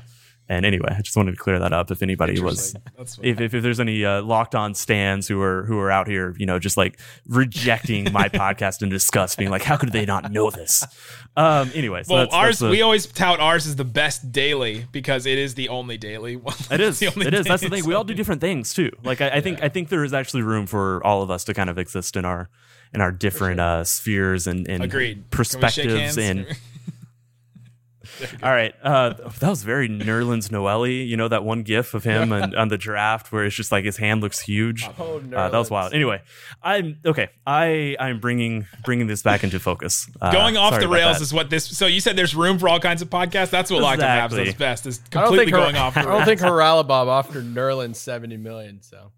[0.50, 1.90] and anyway, I just wanted to clear that up.
[1.90, 2.76] If anybody was,
[3.22, 6.36] if, if, if there's any uh, locked on stands who are who are out here,
[6.38, 10.32] you know, just like rejecting my podcast in disgust, being like, how could they not
[10.32, 10.84] know this?
[11.38, 14.86] Um, anyway, so well, that's, ours that's we always tout ours as the best daily
[14.92, 16.36] because it is the only daily.
[16.72, 17.02] it is.
[17.02, 17.46] it is.
[17.46, 17.86] That's the thing.
[17.86, 18.92] We all do different things too.
[19.02, 19.42] Like I, I yeah.
[19.42, 22.18] think I think there is actually room for all of us to kind of exist
[22.18, 22.50] in our
[22.94, 23.80] in our different sure.
[23.80, 25.32] uh, spheres and, and Agreed.
[25.32, 26.48] perspectives and.
[28.42, 28.74] All right.
[28.84, 30.88] Uh, that was very Nerlens Noel.
[30.88, 33.86] You know that one GIF of him and, on the draft where it's just like
[33.86, 34.88] his hand looks huge.
[35.00, 35.94] Oh, uh, that was wild.
[35.94, 36.22] Anyway,
[36.62, 37.30] I'm okay.
[37.46, 40.10] I I'm bringing bringing this back into focus.
[40.22, 41.66] Uh, Going off the rails is what this.
[41.66, 43.50] So you said there's room for all kinds of podcasts.
[43.50, 44.38] That's what exactly.
[44.38, 44.86] Locked On does best.
[44.86, 45.98] Is completely going off.
[45.98, 48.82] I don't think Haralabob offered Nerlens seventy million.
[48.82, 49.12] So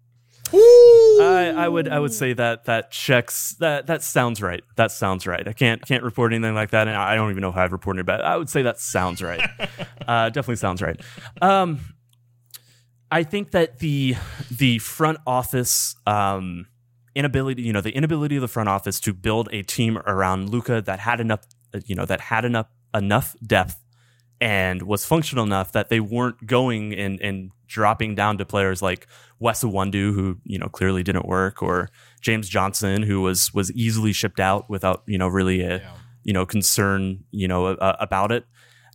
[0.52, 4.62] I, I, would I would say that that checks that that sounds right.
[4.76, 5.46] That sounds right.
[5.46, 8.00] I can't can't report anything like that, and I don't even know if I've reported
[8.00, 9.40] it, but I would say that sounds right.
[10.08, 11.00] uh, definitely sounds right.
[11.40, 11.80] Um,
[13.10, 14.16] I think that the
[14.50, 16.66] the front office um,
[17.14, 20.82] inability, you know, the inability of the front office to build a team around Luka
[20.82, 21.40] that had enough,
[21.86, 23.82] you know, that had enough enough depth
[24.40, 29.06] and was functional enough that they weren't going and, and dropping down to players like
[29.38, 34.12] Wes Iwundu, who you know clearly didn't work, or James Johnson, who was was easily
[34.12, 35.92] shipped out without you know really a yeah.
[36.24, 38.44] you know concern you know uh, about it.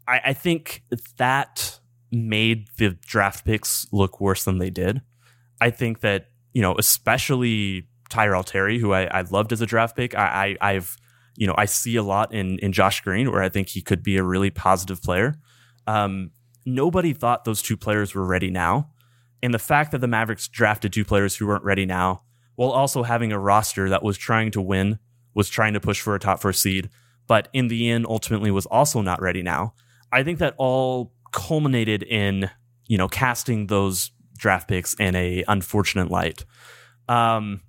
[0.08, 0.84] I, I think
[1.18, 1.80] that
[2.12, 5.02] made the draft picks look worse than they did.
[5.60, 9.96] I think that you know especially Tyrell Terry, who I, I loved as a draft
[9.96, 10.16] pick.
[10.16, 10.98] I, I I've
[11.36, 14.04] you know I see a lot in in Josh Green where I think he could
[14.04, 15.36] be a really positive player.
[15.88, 16.32] Um,
[16.66, 18.92] nobody thought those two players were ready now.
[19.44, 22.24] And the fact that the Mavericks drafted two players who weren't ready now,
[22.56, 25.00] while also having a roster that was trying to win,
[25.34, 26.90] was trying to push for a top first seed,
[27.28, 29.74] but in the end ultimately was also not ready now.
[30.12, 32.50] I think that all culminated in,
[32.88, 36.46] you know, casting those draft picks in a unfortunate light.
[37.08, 37.62] Um,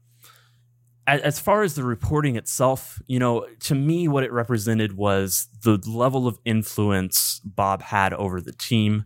[1.06, 5.78] as far as the reporting itself, you know, to me, what it represented was the
[5.86, 9.04] level of influence Bob had over the team.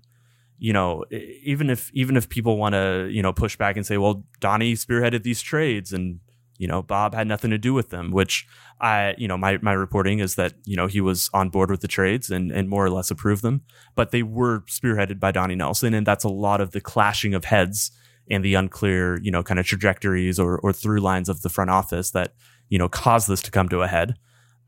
[0.58, 3.98] You know, even if even if people want to, you know, push back and say,
[3.98, 6.20] well, Donnie spearheaded these trades and
[6.58, 8.46] you know Bob had nothing to do with them, which
[8.80, 11.80] I, you know, my my reporting is that you know he was on board with
[11.80, 13.62] the trades and and more or less approved them,
[13.94, 17.46] but they were spearheaded by Donnie Nelson, and that's a lot of the clashing of
[17.46, 17.90] heads
[18.30, 21.70] and the unclear, you know, kind of trajectories or, or through lines of the front
[21.70, 22.34] office that,
[22.68, 24.16] you know, caused this to come to a head.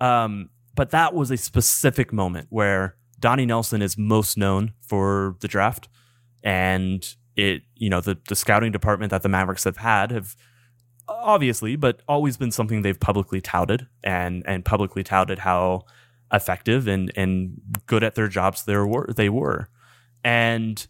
[0.01, 5.49] Um, but that was a specific moment where Donnie Nelson is most known for the
[5.49, 5.89] draft.
[6.45, 7.05] And
[7.37, 10.37] it, you know, the, the scouting department that the Mavericks have had have
[11.09, 15.85] obviously, but always been something they've publicly touted and, and publicly touted how
[16.33, 19.69] effective and, and good at their jobs they were, they were.
[20.23, 20.87] And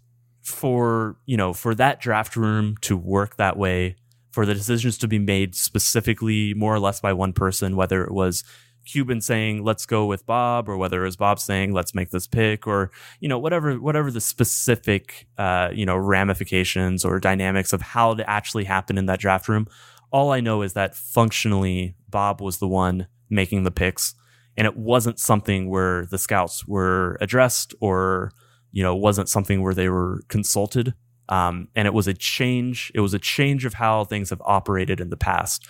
[0.48, 3.96] for you know for that draft room to work that way
[4.30, 8.12] for the decisions to be made specifically more or less by one person whether it
[8.12, 8.44] was
[8.88, 12.26] Cuban saying let's go with Bob or whether it was Bob saying let's make this
[12.26, 17.82] pick or you know whatever whatever the specific uh, you know ramifications or dynamics of
[17.82, 19.66] how it actually happened in that draft room.
[20.10, 24.14] All I know is that functionally Bob was the one making the picks,
[24.56, 28.32] and it wasn't something where the scouts were addressed or
[28.78, 30.94] you know wasn't something where they were consulted.
[31.28, 32.90] Um, and it was a change.
[32.94, 35.66] It was a change of how things have operated in the past.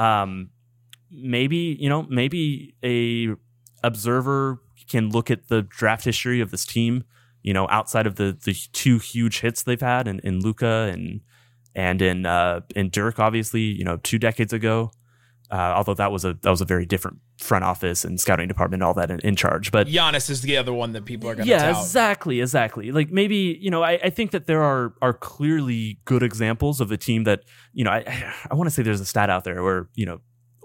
[0.00, 0.50] Um,
[1.10, 3.28] maybe you know maybe a
[3.84, 7.04] observer can look at the draft history of this team
[7.42, 11.20] you know outside of the the two huge hits they've had in, in Luka and
[11.74, 14.90] and in uh in Dirk obviously you know two decades ago
[15.50, 18.82] uh, although that was a that was a very different front office and scouting department
[18.82, 21.34] and all that in, in charge but Giannis is the other one that people are
[21.34, 21.82] going to yeah tout.
[21.82, 22.92] exactly exactly.
[22.92, 26.90] Like maybe you know I, I think that there are are clearly good examples of
[26.90, 29.62] a team that you know i i want to say there's a stat out there
[29.62, 30.20] where you know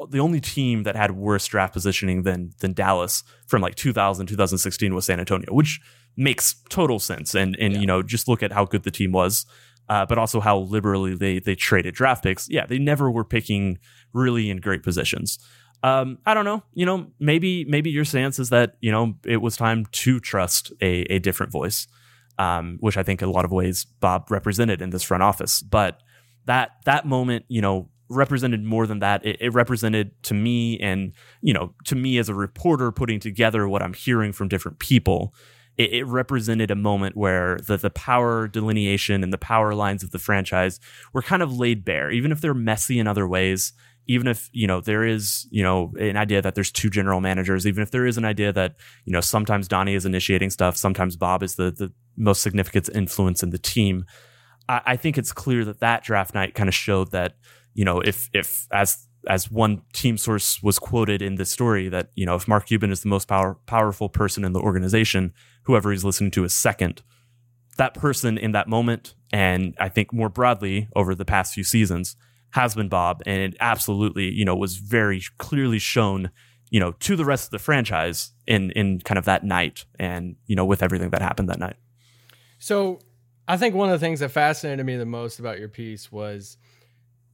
[0.09, 4.95] the only team that had worse draft positioning than than dallas from like 2000 2016
[4.95, 5.79] was san antonio which
[6.17, 7.33] makes total sense.
[7.35, 9.45] And and you know just look at how good the team was
[9.91, 13.77] uh, but also how liberally they they traded draft picks yeah they never were picking
[14.13, 15.37] really in great positions
[15.83, 16.63] um, I don't know.
[16.73, 20.71] You know, maybe maybe your stance is that you know it was time to trust
[20.81, 21.87] a, a different voice,
[22.37, 25.61] um, which I think in a lot of ways Bob represented in this front office.
[25.61, 25.99] But
[26.45, 29.25] that that moment, you know, represented more than that.
[29.25, 33.67] It, it represented to me, and you know, to me as a reporter, putting together
[33.67, 35.33] what I'm hearing from different people.
[35.77, 40.11] It, it represented a moment where the the power delineation and the power lines of
[40.11, 40.79] the franchise
[41.13, 43.73] were kind of laid bare, even if they're messy in other ways
[44.07, 47.67] even if you know there is you know an idea that there's two general managers
[47.67, 48.73] even if there is an idea that
[49.05, 53.43] you know sometimes donnie is initiating stuff sometimes bob is the the most significant influence
[53.43, 54.05] in the team.
[54.69, 57.35] I, I think it's clear that that draft night kind of showed that
[57.73, 62.09] you know if if as as one team source was quoted in this story that
[62.15, 65.91] you know if mark cuban is the most power, powerful person in the organization whoever
[65.91, 67.01] he's listening to is second
[67.77, 72.15] that person in that moment and i think more broadly over the past few seasons
[72.51, 76.31] has been Bob, and it absolutely, you know, was very clearly shown,
[76.69, 80.35] you know, to the rest of the franchise in in kind of that night, and
[80.45, 81.77] you know, with everything that happened that night.
[82.59, 82.99] So,
[83.47, 86.57] I think one of the things that fascinated me the most about your piece was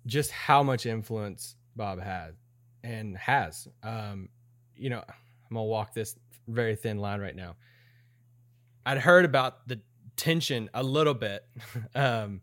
[0.06, 2.36] just how much influence Bob had
[2.84, 3.68] and has.
[3.84, 4.30] Um,
[4.76, 6.16] you know, I'm gonna walk this
[6.48, 7.56] very thin line right now.
[8.86, 9.82] I'd heard about the
[10.16, 11.46] tension a little bit,
[11.96, 12.42] um,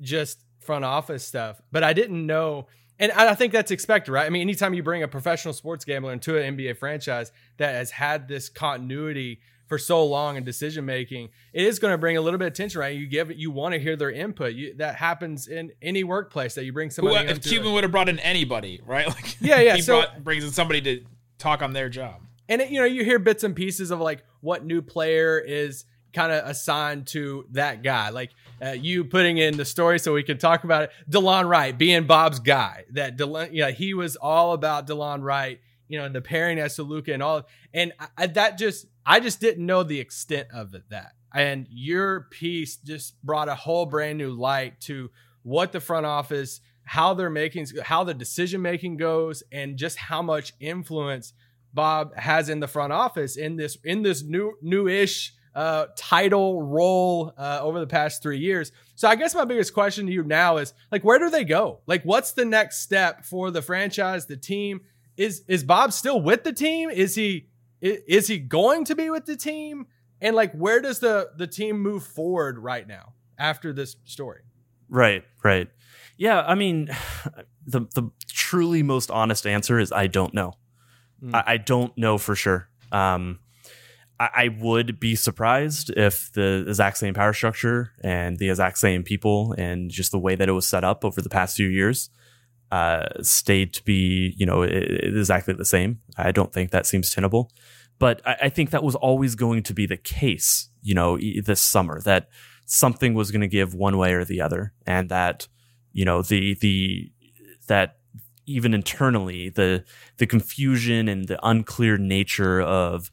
[0.00, 2.66] just front office stuff, but I didn't know.
[2.98, 4.26] And I think that's expected, right?
[4.26, 7.90] I mean, anytime you bring a professional sports gambler into an NBA franchise that has
[7.90, 12.20] had this continuity for so long in decision making, it is going to bring a
[12.20, 12.96] little bit of tension, right?
[12.96, 14.54] You give you want to hear their input.
[14.54, 17.24] You, that happens in any workplace that you bring somebody.
[17.26, 19.06] Who, if Cuban would have brought in anybody, right?
[19.16, 21.04] Like, Yeah, yeah, he so- brought, brings in somebody to
[21.38, 22.20] talk on their job.
[22.48, 25.84] and it, you know you hear bits and pieces of like what new player is
[26.12, 28.30] kind of assigned to that guy like
[28.64, 32.06] uh, you putting in the story so we can talk about it delon wright being
[32.06, 36.22] bob's guy that delon yeah he was all about delon wright you know and the
[36.22, 37.42] pairing as to luka and all
[37.74, 41.66] and I, I- that just i just didn't know the extent of it, that and
[41.70, 45.10] your piece just brought a whole brand new light to
[45.42, 50.22] what the front office how they're making how the decision making goes and just how
[50.22, 51.32] much influence
[51.74, 57.32] Bob has in the front office in this in this new new-ish uh, title role
[57.38, 58.72] uh, over the past three years.
[58.94, 61.80] So I guess my biggest question to you now is like, where do they go?
[61.86, 64.82] Like, what's the next step for the franchise, the team?
[65.16, 66.90] Is is Bob still with the team?
[66.90, 67.48] Is he
[68.06, 69.86] is he going to be with the team?
[70.20, 74.40] And like, where does the the team move forward right now after this story?
[74.88, 75.68] Right, right.
[76.16, 76.86] Yeah, I mean,
[77.66, 80.54] the the truly most honest answer is I don't know.
[81.32, 82.68] I, I don't know for sure.
[82.92, 83.40] Um,
[84.20, 89.02] I, I would be surprised if the exact same power structure and the exact same
[89.02, 92.10] people and just the way that it was set up over the past few years
[92.70, 96.00] uh, stayed to be, you know, exactly the same.
[96.16, 97.50] I don't think that seems tenable.
[97.98, 101.60] But I, I think that was always going to be the case, you know, this
[101.60, 102.28] summer that
[102.66, 105.48] something was going to give one way or the other, and that,
[105.92, 107.10] you know, the the
[107.68, 107.96] that
[108.46, 109.84] even internally the
[110.18, 113.10] the confusion and the unclear nature of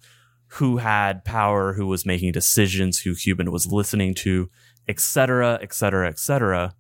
[0.48, 4.50] who had power, who was making decisions, who Cuban was listening to,
[4.88, 6.76] et cetera, et cetera, et cetera.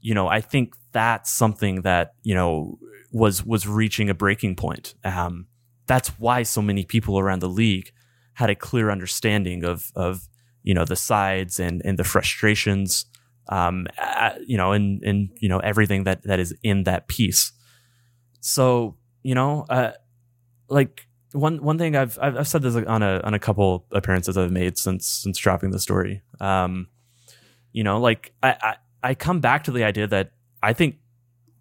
[0.00, 2.78] You know, I think that's something that you know
[3.12, 4.94] was was reaching a breaking point.
[5.04, 5.46] Um,
[5.88, 7.92] that's why so many people around the league
[8.34, 10.28] had a clear understanding of of
[10.62, 13.06] you know the sides and and the frustrations,
[13.48, 17.52] um, uh, you know, and and you know everything that that is in that piece.
[18.40, 19.92] So you know, uh,
[20.68, 24.52] like one one thing I've I've, said this on a on a couple appearances I've
[24.52, 26.22] made since since dropping the story.
[26.40, 26.88] Um,
[27.72, 30.32] you know, like I, I I come back to the idea that
[30.62, 30.96] I think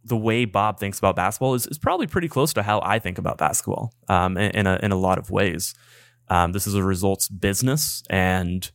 [0.07, 3.17] the way Bob thinks about basketball is, is probably pretty close to how I think
[3.17, 5.75] about basketball um, in, in, a, in a lot of ways.
[6.29, 8.69] Um, this is a results business, and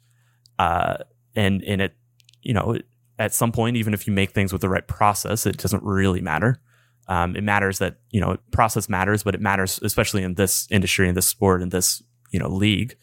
[0.58, 0.98] uh,
[1.34, 1.96] and and it,
[2.42, 2.78] you know,
[3.18, 6.20] at some point, even if you make things with the right process, it doesn't really
[6.20, 6.60] matter.
[7.08, 11.08] Um, it matters that you know process matters, but it matters especially in this industry,
[11.08, 12.96] in this sport, in this you know league.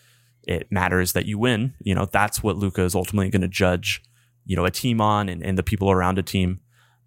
[0.48, 1.76] It matters that you win.
[1.82, 4.02] You know that's what Luka is ultimately going to judge.
[4.46, 6.62] You know a team on and, and the people around a team.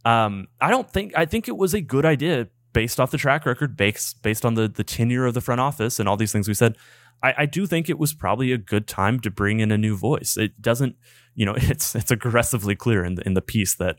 [0.05, 3.47] Um, I don't think I think it was a good idea based off the track
[3.47, 6.49] record, based based on the the tenure of the front office and all these things
[6.49, 6.77] we said.
[7.23, 9.97] I, I do think it was probably a good time to bring in a new
[9.97, 10.37] voice.
[10.37, 10.97] It doesn't,
[11.35, 13.99] you know, it's it's aggressively clear in the, in the piece that,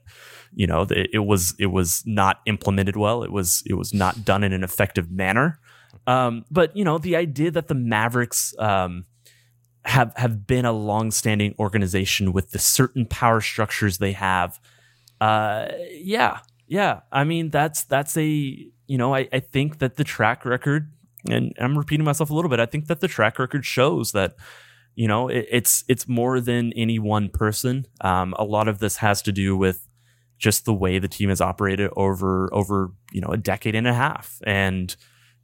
[0.53, 3.23] you know, it, it was it was not implemented well.
[3.23, 5.59] It was it was not done in an effective manner.
[6.05, 9.05] Um, but you know, the idea that the Mavericks um,
[9.85, 14.59] have have been a long-standing organization with the certain power structures they have,
[15.23, 17.01] uh, yeah, yeah.
[17.11, 18.25] I mean, that's that's a
[18.87, 20.91] you know, I, I think that the track record
[21.29, 22.59] and I'm repeating myself a little bit.
[22.59, 24.35] I think that the track record shows that
[24.95, 27.85] you know it, it's it's more than any one person.
[28.01, 29.87] Um, a lot of this has to do with
[30.37, 33.93] just the way the team has operated over over you know a decade and a
[33.93, 34.95] half, and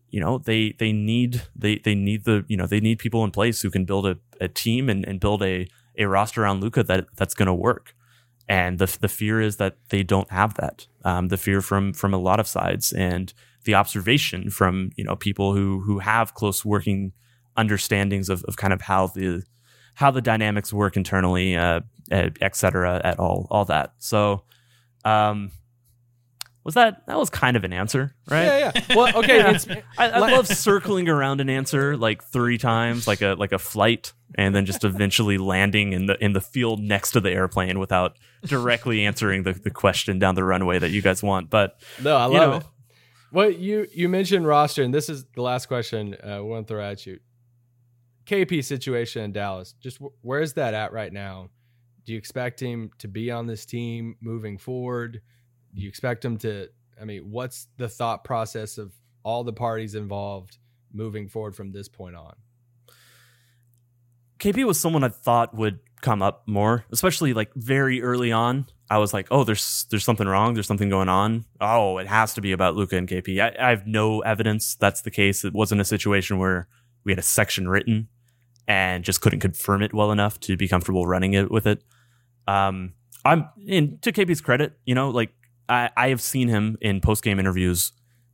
[0.10, 3.32] you know they they need they they need the you know they need people in
[3.32, 5.68] place who can build a, a team and, and build a
[5.98, 7.96] a roster around Luka that that's going to work.
[8.50, 10.88] And the the fear is that they don't have that.
[11.06, 13.32] Um, the fear from from a lot of sides and
[13.64, 17.14] the observation from you know people who who have close working
[17.56, 19.44] understandings of, of kind of how the
[19.94, 23.94] how the dynamics work internally, uh, et cetera, at all all that.
[24.00, 24.44] So,
[25.06, 25.52] um,
[26.64, 28.46] was that that was kind of an answer, right?
[28.46, 28.96] Yeah, yeah.
[28.96, 29.38] Well, okay.
[29.38, 29.52] Yeah.
[29.52, 33.60] It's, I, I love circling around an answer like three times, like a like a
[33.60, 37.78] flight, and then just eventually landing in the in the field next to the airplane
[37.78, 41.50] without directly answering the, the question down the runway that you guys want.
[41.50, 42.64] But no, I love you know, it.
[43.32, 46.74] Well, you you mentioned roster, and this is the last question uh, we want to
[46.74, 47.20] throw at you.
[48.26, 49.74] KP situation in Dallas.
[49.80, 51.50] Just wh- where is that at right now?
[52.06, 55.22] Do you expect him to be on this team moving forward?
[55.76, 56.70] Do you expect him to?
[57.00, 60.58] I mean, what's the thought process of all the parties involved
[60.92, 62.36] moving forward from this point on?
[64.40, 68.66] KP was someone I thought would come up more, especially like very early on.
[68.90, 70.54] I was like, oh, there's there's something wrong.
[70.54, 71.46] There's something going on.
[71.62, 73.40] Oh, it has to be about Luka and KP.
[73.42, 75.46] I, I have no evidence that's the case.
[75.46, 76.68] It wasn't a situation where
[77.04, 78.08] we had a section written
[78.68, 81.84] and just couldn't confirm it well enough to be comfortable running it with it.
[82.48, 82.94] Um,
[83.26, 85.32] I'm in to KP's credit, you know, like
[85.68, 87.92] I, I have seen him in post game interviews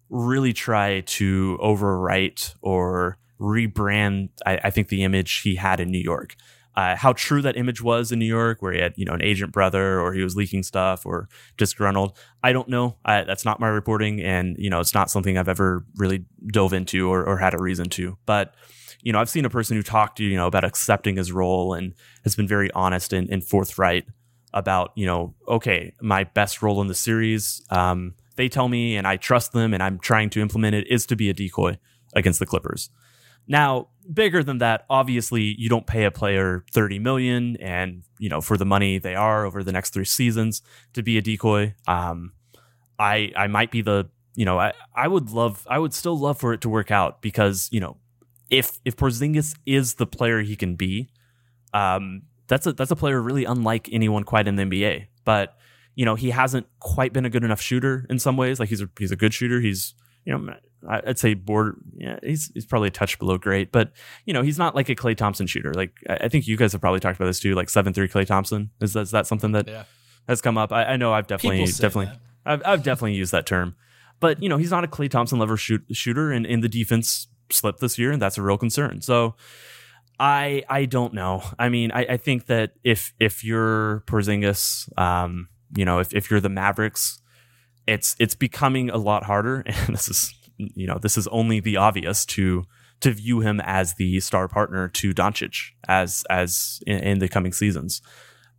[0.10, 4.30] really try to overwrite or rebrand.
[4.46, 6.36] I, I think the image he had in New York
[6.76, 9.22] uh, how true that image was in New York, where he had you know an
[9.22, 12.18] agent brother, or he was leaking stuff, or disgruntled.
[12.44, 12.98] I don't know.
[13.06, 16.74] I, that's not my reporting, and you know it's not something I've ever really dove
[16.74, 18.18] into or, or had a reason to.
[18.26, 18.54] But
[19.02, 21.74] you know, I've seen a person who talked to you know about accepting his role
[21.74, 24.06] and has been very honest and, and forthright
[24.54, 27.62] about you know, okay, my best role in the series.
[27.70, 30.88] Um, they tell me, and I trust them, and I'm trying to implement it.
[30.88, 31.78] Is to be a decoy
[32.14, 32.90] against the Clippers.
[33.48, 38.42] Now, bigger than that, obviously, you don't pay a player 30 million and, you know,
[38.42, 40.62] for the money they are over the next three seasons
[40.94, 41.76] to be a decoy.
[41.88, 42.34] Um,
[42.98, 46.40] I, I might be the, you know, I, I would love, I would still love
[46.40, 47.98] for it to work out because, you know,
[48.50, 51.10] if, if Porzingis is the player he can be,
[51.74, 55.08] um, that's a, that's a player really unlike anyone quite in the NBA.
[55.24, 55.58] But,
[55.96, 58.60] you know, he hasn't quite been a good enough shooter in some ways.
[58.60, 59.62] Like he's a, he's a good shooter.
[59.62, 60.56] He's, you know,
[60.88, 61.76] I'd say border.
[61.96, 63.92] Yeah, he's he's probably a touch below great, but
[64.26, 65.74] you know, he's not like a Klay Thompson shooter.
[65.74, 67.54] Like I think you guys have probably talked about this too.
[67.56, 69.84] Like seven three Klay Thompson is that, is that something that Yeah.
[70.28, 70.72] has come up?
[70.72, 72.20] I, I know I've definitely definitely that.
[72.46, 73.76] I've, I've definitely used that term,
[74.20, 77.28] but you know, he's not a Klay Thompson level shoot, shooter, and in the defense
[77.52, 79.02] slipped this year, and that's a real concern.
[79.02, 79.36] So.
[80.18, 81.44] I I don't know.
[81.60, 86.32] I mean, I, I think that if if you're Porzingis, um, you know, if, if
[86.32, 87.22] you're the Mavericks,
[87.86, 89.64] it's it's becoming a lot harder.
[89.88, 92.66] And this is you know, this is only the obvious to
[93.02, 97.54] to view him as the star partner to Doncic as as in, in the coming
[97.54, 98.02] seasons.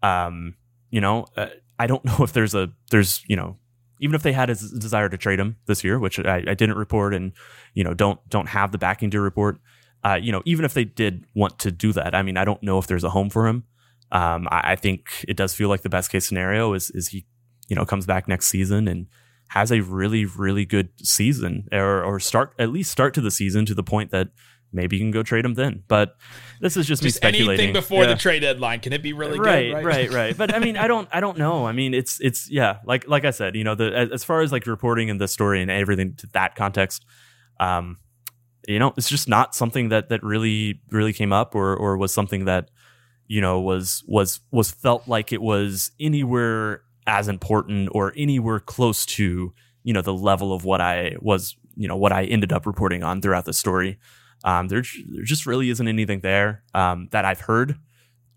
[0.02, 0.54] Um,
[0.90, 3.58] you know, uh, I don't know if there's a there's you know
[4.00, 6.76] even if they had a desire to trade him this year, which I, I didn't
[6.76, 7.32] report and
[7.74, 9.58] you know don't don't have the backing to report.
[10.04, 12.62] Uh, you know, even if they did want to do that, I mean, I don't
[12.62, 13.64] know if there's a home for him.
[14.12, 17.26] Um, I, I think it does feel like the best case scenario is is he,
[17.68, 19.06] you know, comes back next season and
[19.48, 23.64] has a really really good season or or start at least start to the season
[23.66, 24.28] to the point that
[24.72, 25.82] maybe you can go trade him then.
[25.88, 26.16] But
[26.60, 27.50] this is just, me Just speculating.
[27.66, 28.08] anything before Yeah.
[28.10, 28.80] the trade deadline.
[28.80, 29.84] Can it be really right, good?
[29.84, 31.64] right, right, But I mean, I don't, I don't know.
[31.66, 34.40] I mean, it's, it's, yeah, like, like I said, you know, the as, as far
[34.40, 37.06] as like reporting and the story and everything to that context,
[37.58, 37.96] um,
[38.68, 42.12] you know, it's just not something that that really, really came up or or was
[42.12, 42.68] something that,
[43.28, 49.06] you know, was was was felt like it was anywhere as important or anywhere close
[49.06, 49.52] to,
[49.84, 53.02] you know, the level of what I was, you know, what I ended up reporting
[53.02, 53.98] on throughout the story.
[54.44, 57.78] Um, there, there just really isn't anything there um, that I've heard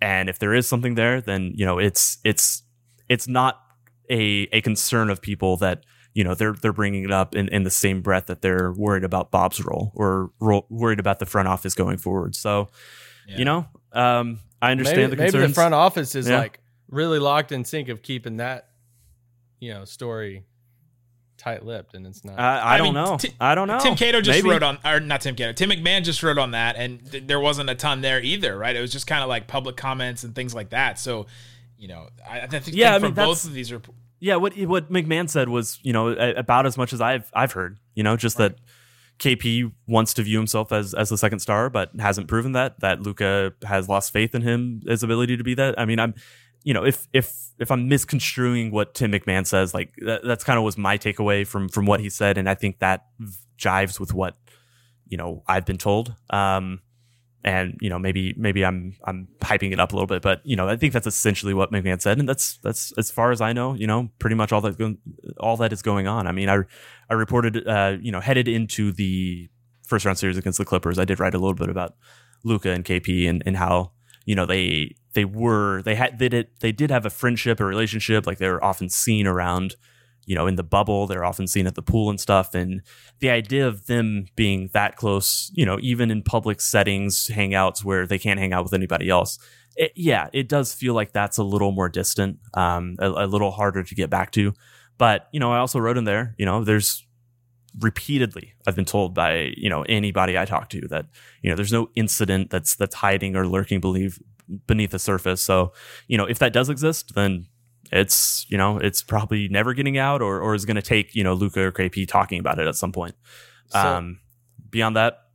[0.02, 2.64] and if there is something there then you know it's it's
[3.10, 3.62] it's not
[4.10, 7.64] a a concern of people that you know they're they're bringing it up in, in
[7.64, 11.50] the same breath that they're worried about Bob's role or ro- worried about the front
[11.50, 12.34] office going forward.
[12.34, 12.70] So
[13.28, 16.40] you know um, I understand maybe, the maybe the front office is Yeah.
[16.40, 16.60] like
[16.90, 18.70] really locked in sync of keeping that,
[19.60, 20.44] you know, story
[21.38, 22.38] tight lipped, and it's not.
[22.38, 23.18] I, I, I don't mean, know.
[23.18, 23.80] Ti- I don't know.
[23.80, 24.50] Tim Cato just Maybe.
[24.50, 27.40] wrote on, or not Tim Cato, Tim McMahon just wrote on that, and th- there
[27.40, 28.76] wasn't a ton there either, right?
[28.76, 31.00] It was just kind of like public comments and things like that.
[31.00, 31.28] So,
[31.78, 33.82] you know, I, I think Yeah, I mean, that's- both of these are
[34.20, 37.78] Yeah, what what McMahon said was, you know, about as much as I've I've heard.
[37.96, 38.56] You know, just that
[39.20, 42.80] KP wants to view himself as as the second star, but hasn't proven that.
[42.82, 45.80] That Luka has lost faith in him, his ability to be that.
[45.80, 46.16] I mean, I'm,
[46.64, 50.58] you know, if if if I'm misconstruing what Tim McMahon says, like that, that's kind
[50.58, 53.06] of was my takeaway from from what he said, and I think that
[53.58, 54.38] jives with what
[55.08, 56.16] you know I've been told.
[56.30, 56.82] Um,
[57.42, 60.58] and you know maybe maybe I'm I'm hyping it up a little bit, but you
[60.58, 63.54] know I think that's essentially what McMahon said, and that's that's as far as I
[63.54, 64.98] know, you know, pretty much all that
[65.40, 66.28] all that is going on.
[66.28, 66.60] I mean, I
[67.10, 69.50] I reported, uh, you know, headed into the
[69.90, 71.96] first round series against the Clippers, I did write a little bit about
[72.44, 73.92] Luka and KP and and how
[74.26, 77.66] you know they they were they had they did they did have a friendship or
[77.66, 79.76] relationship, like they were often seen around.
[80.26, 82.54] You know, in the bubble, they're often seen at the pool and stuff.
[82.54, 82.84] And
[83.18, 88.06] the idea of them being that close, you know, even in public settings, hangouts where
[88.06, 89.40] they can't hang out with anybody else,
[89.76, 93.50] it, yeah, it does feel like that's a little more distant, um, a, a little
[93.50, 94.54] harder to get back to.
[95.00, 97.08] But you know, I also wrote in there, you know, there's
[97.80, 101.06] repeatedly I've been told by you know anybody I talk to that
[101.42, 104.20] you know there's no incident that's that's hiding or lurking believe
[104.68, 105.42] beneath the surface.
[105.42, 105.74] So
[106.08, 107.48] you know, if that does exist, then
[107.92, 111.24] it's you know it's probably never getting out or or is going to take you
[111.24, 113.16] know Luka or KP talking about it at some point.
[113.68, 114.20] So- um,
[114.70, 115.26] beyond that,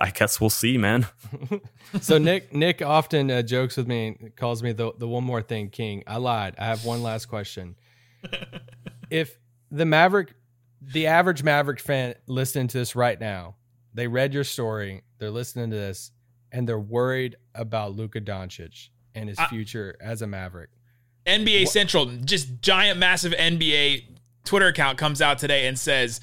[0.00, 1.06] I guess we'll see, man.
[2.00, 5.70] so Nick Nick often uh, jokes with me, calls me the the one more thing
[5.70, 6.02] king.
[6.06, 6.54] I lied.
[6.58, 7.76] I have one last question.
[9.10, 9.38] if
[9.70, 10.34] the Maverick,
[10.80, 13.56] the average Maverick fan listening to this right now,
[13.94, 16.12] they read your story, they're listening to this,
[16.52, 20.70] and they're worried about Luka Doncic and his I- future as a Maverick.
[21.26, 24.04] NBA Central, just giant, massive NBA
[24.44, 26.18] Twitter account comes out today and says,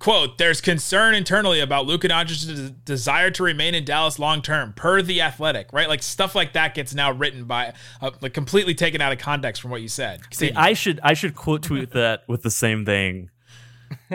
[0.00, 5.02] "quote There's concern internally about Luka Doncic's desire to remain in Dallas long term, per
[5.02, 9.00] the Athletic." Right, like stuff like that gets now written by, uh, like completely taken
[9.00, 10.20] out of context from what you said.
[10.32, 13.30] See, I should I should quote tweet that with the same thing.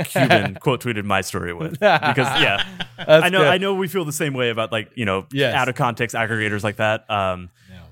[0.05, 2.63] Cuban quote tweeted my story with because yeah,
[2.97, 3.47] I know good.
[3.47, 5.55] I know we feel the same way about like you know Yes.
[5.55, 7.09] out of context aggregators like that.
[7.09, 7.49] Um,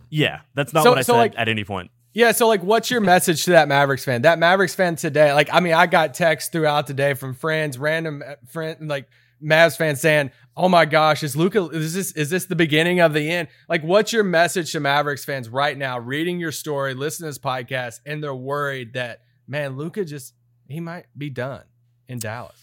[0.09, 1.91] yeah, that's not So- what I so, said like- at any point.
[2.15, 4.21] Yeah, so like what's your message to that Mavericks fan?
[4.21, 7.77] That Mavericks fan today, like I mean, I got texts throughout the day from friends,
[7.79, 9.07] random uh, friend like
[9.43, 13.13] Mavs fans saying, "Oh my gosh, is Luka is this is this the beginning of
[13.13, 17.25] the end?" Like what's your message to Mavericks fans right now reading your story, listening
[17.25, 20.35] to this podcast and they're worried that man, Luka just
[20.67, 21.63] he might be done
[22.13, 22.55] in Dallas.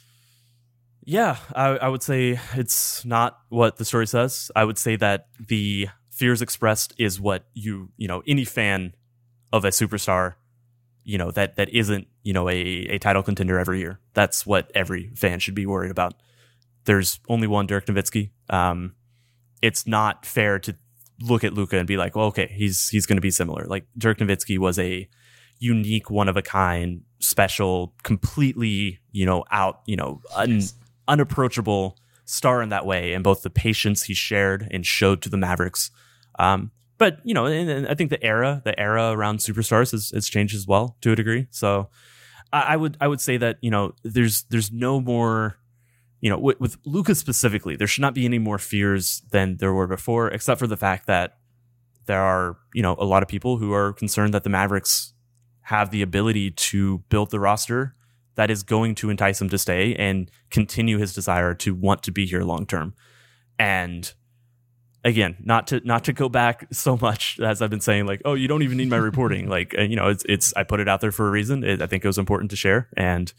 [1.04, 4.50] Yeah, I, I would say it's not what the story says.
[4.56, 8.94] I would say that the fears expressed is what you you know any fan
[9.52, 10.34] of a superstar,
[11.04, 13.98] you know that that isn't you know a a title contender every year.
[14.14, 16.14] That's what every fan should be worried about.
[16.84, 18.30] There's only one Dirk Nowitzki.
[18.48, 18.94] Um,
[19.60, 20.76] it's not fair to
[21.20, 23.64] look at Luka and be like, well, okay, he's he's going to be similar.
[23.66, 25.08] Like Dirk Nowitzki was a
[25.58, 30.62] unique, one of a kind, special, completely, you know, out, you know, un,
[31.06, 35.36] unapproachable star in that way, and both the patience he shared and showed to the
[35.36, 35.90] Mavericks.
[36.38, 40.10] Um, but you know, and, and I think the era, the era around superstars has,
[40.10, 41.46] has changed as well to a degree.
[41.50, 41.88] So
[42.52, 45.56] I, I would I would say that you know, there's there's no more.
[46.22, 49.72] You know, with, with Lucas specifically, there should not be any more fears than there
[49.72, 51.38] were before, except for the fact that
[52.04, 55.14] there are, you know, a lot of people who are concerned that the Mavericks
[55.62, 57.94] have the ability to build the roster
[58.34, 62.12] that is going to entice him to stay and continue his desire to want to
[62.12, 62.94] be here long term.
[63.58, 64.12] And
[65.04, 68.34] again, not to not to go back so much as I've been saying, like, oh,
[68.34, 69.48] you don't even need my reporting.
[69.50, 71.64] Like, uh, you know, it's it's I put it out there for a reason.
[71.64, 73.32] It, I think it was important to share, and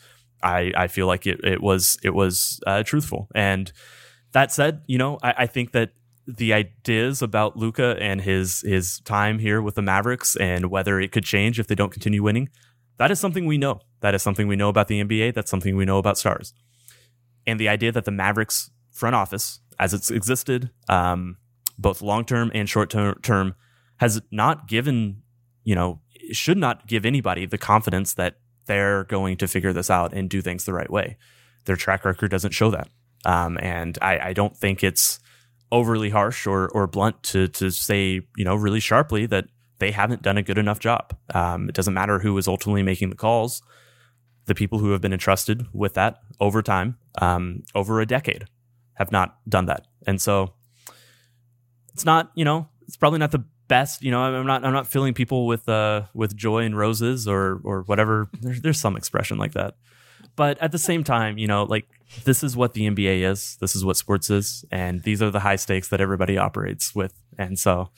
[0.44, 3.28] I I feel like it it was it was uh, truthful.
[3.34, 3.72] And
[4.34, 5.92] That said, you know, I, I think that
[6.28, 11.12] the ideas about Luka and his his time here with the Mavericks and whether it
[11.12, 12.50] could change if they don't continue winning,
[12.98, 13.82] that is something we know.
[14.02, 15.34] That is something we know about the NBA.
[15.34, 16.54] That's something we know about stars.
[17.48, 21.38] And the idea that the Mavericks front office, as it's existed, um,
[21.78, 23.56] both long term and short term,
[23.98, 25.24] has not given,
[25.64, 26.02] you know,
[26.32, 30.42] should not give anybody the confidence that they're going to figure this out and do
[30.42, 31.18] things the right way.
[31.66, 32.90] Their track record doesn't show that.
[33.26, 35.20] Um, and I, I don't think it's
[35.72, 39.46] overly harsh or or blunt to to say you know really sharply that
[39.80, 41.16] they haven't done a good enough job.
[41.34, 43.64] Um, it doesn't matter who is ultimately making the calls.
[44.46, 48.46] The people who have been entrusted with that over time, um, over a decade,
[48.96, 50.54] have not done that, and so
[51.94, 54.04] it's not you know it's probably not the best.
[54.04, 57.62] You know, I'm not I'm not filling people with uh with joy and roses or
[57.64, 58.30] or whatever.
[58.42, 59.76] There's there's some expression like that,
[60.42, 61.86] but at the same time, you know, like
[62.24, 63.58] this is what the NBA is.
[63.62, 67.14] This is what sports is, and these are the high stakes that everybody operates with.
[67.38, 67.90] And so,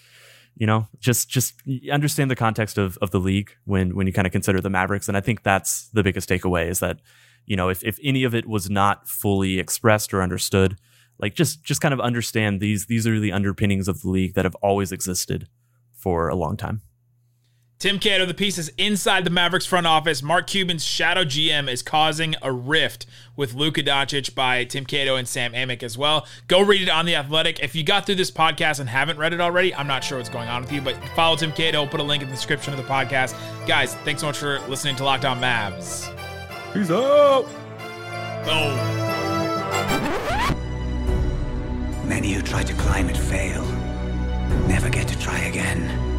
[0.58, 1.54] you know, just just
[1.90, 5.08] understand the context of of the league when when you kind of consider the Mavericks.
[5.08, 7.00] And I think that's the biggest takeaway is that
[7.46, 10.78] you know if if any of it was not fully expressed or understood,
[11.20, 14.44] like just just kind of understand these these are the underpinnings of the league that
[14.44, 15.48] have always existed
[15.94, 16.82] for a long time.
[17.84, 20.24] Tim Cato, the piece is inside the Mavericks front office.
[20.24, 23.06] Mark Cuban's shadow GM is causing a rift
[23.36, 26.26] with Luka Doncic by Tim Cato and Sam Amick as well.
[26.48, 27.60] Go read it on The Athletic.
[27.60, 30.30] If you got through this podcast and haven't read it already, I'm not sure what's
[30.30, 31.82] going on with you, but follow Tim Cato.
[31.82, 33.36] We'll put a link in the description of the podcast.
[33.68, 36.08] Guys, thanks so much for listening to Locked On Mavs.
[36.74, 37.44] Peace out.
[38.46, 38.78] Boom.
[42.08, 43.66] Many who try to climb it fail,
[44.70, 46.13] never get to try again.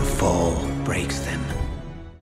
[0.00, 1.59] The fall breaks them.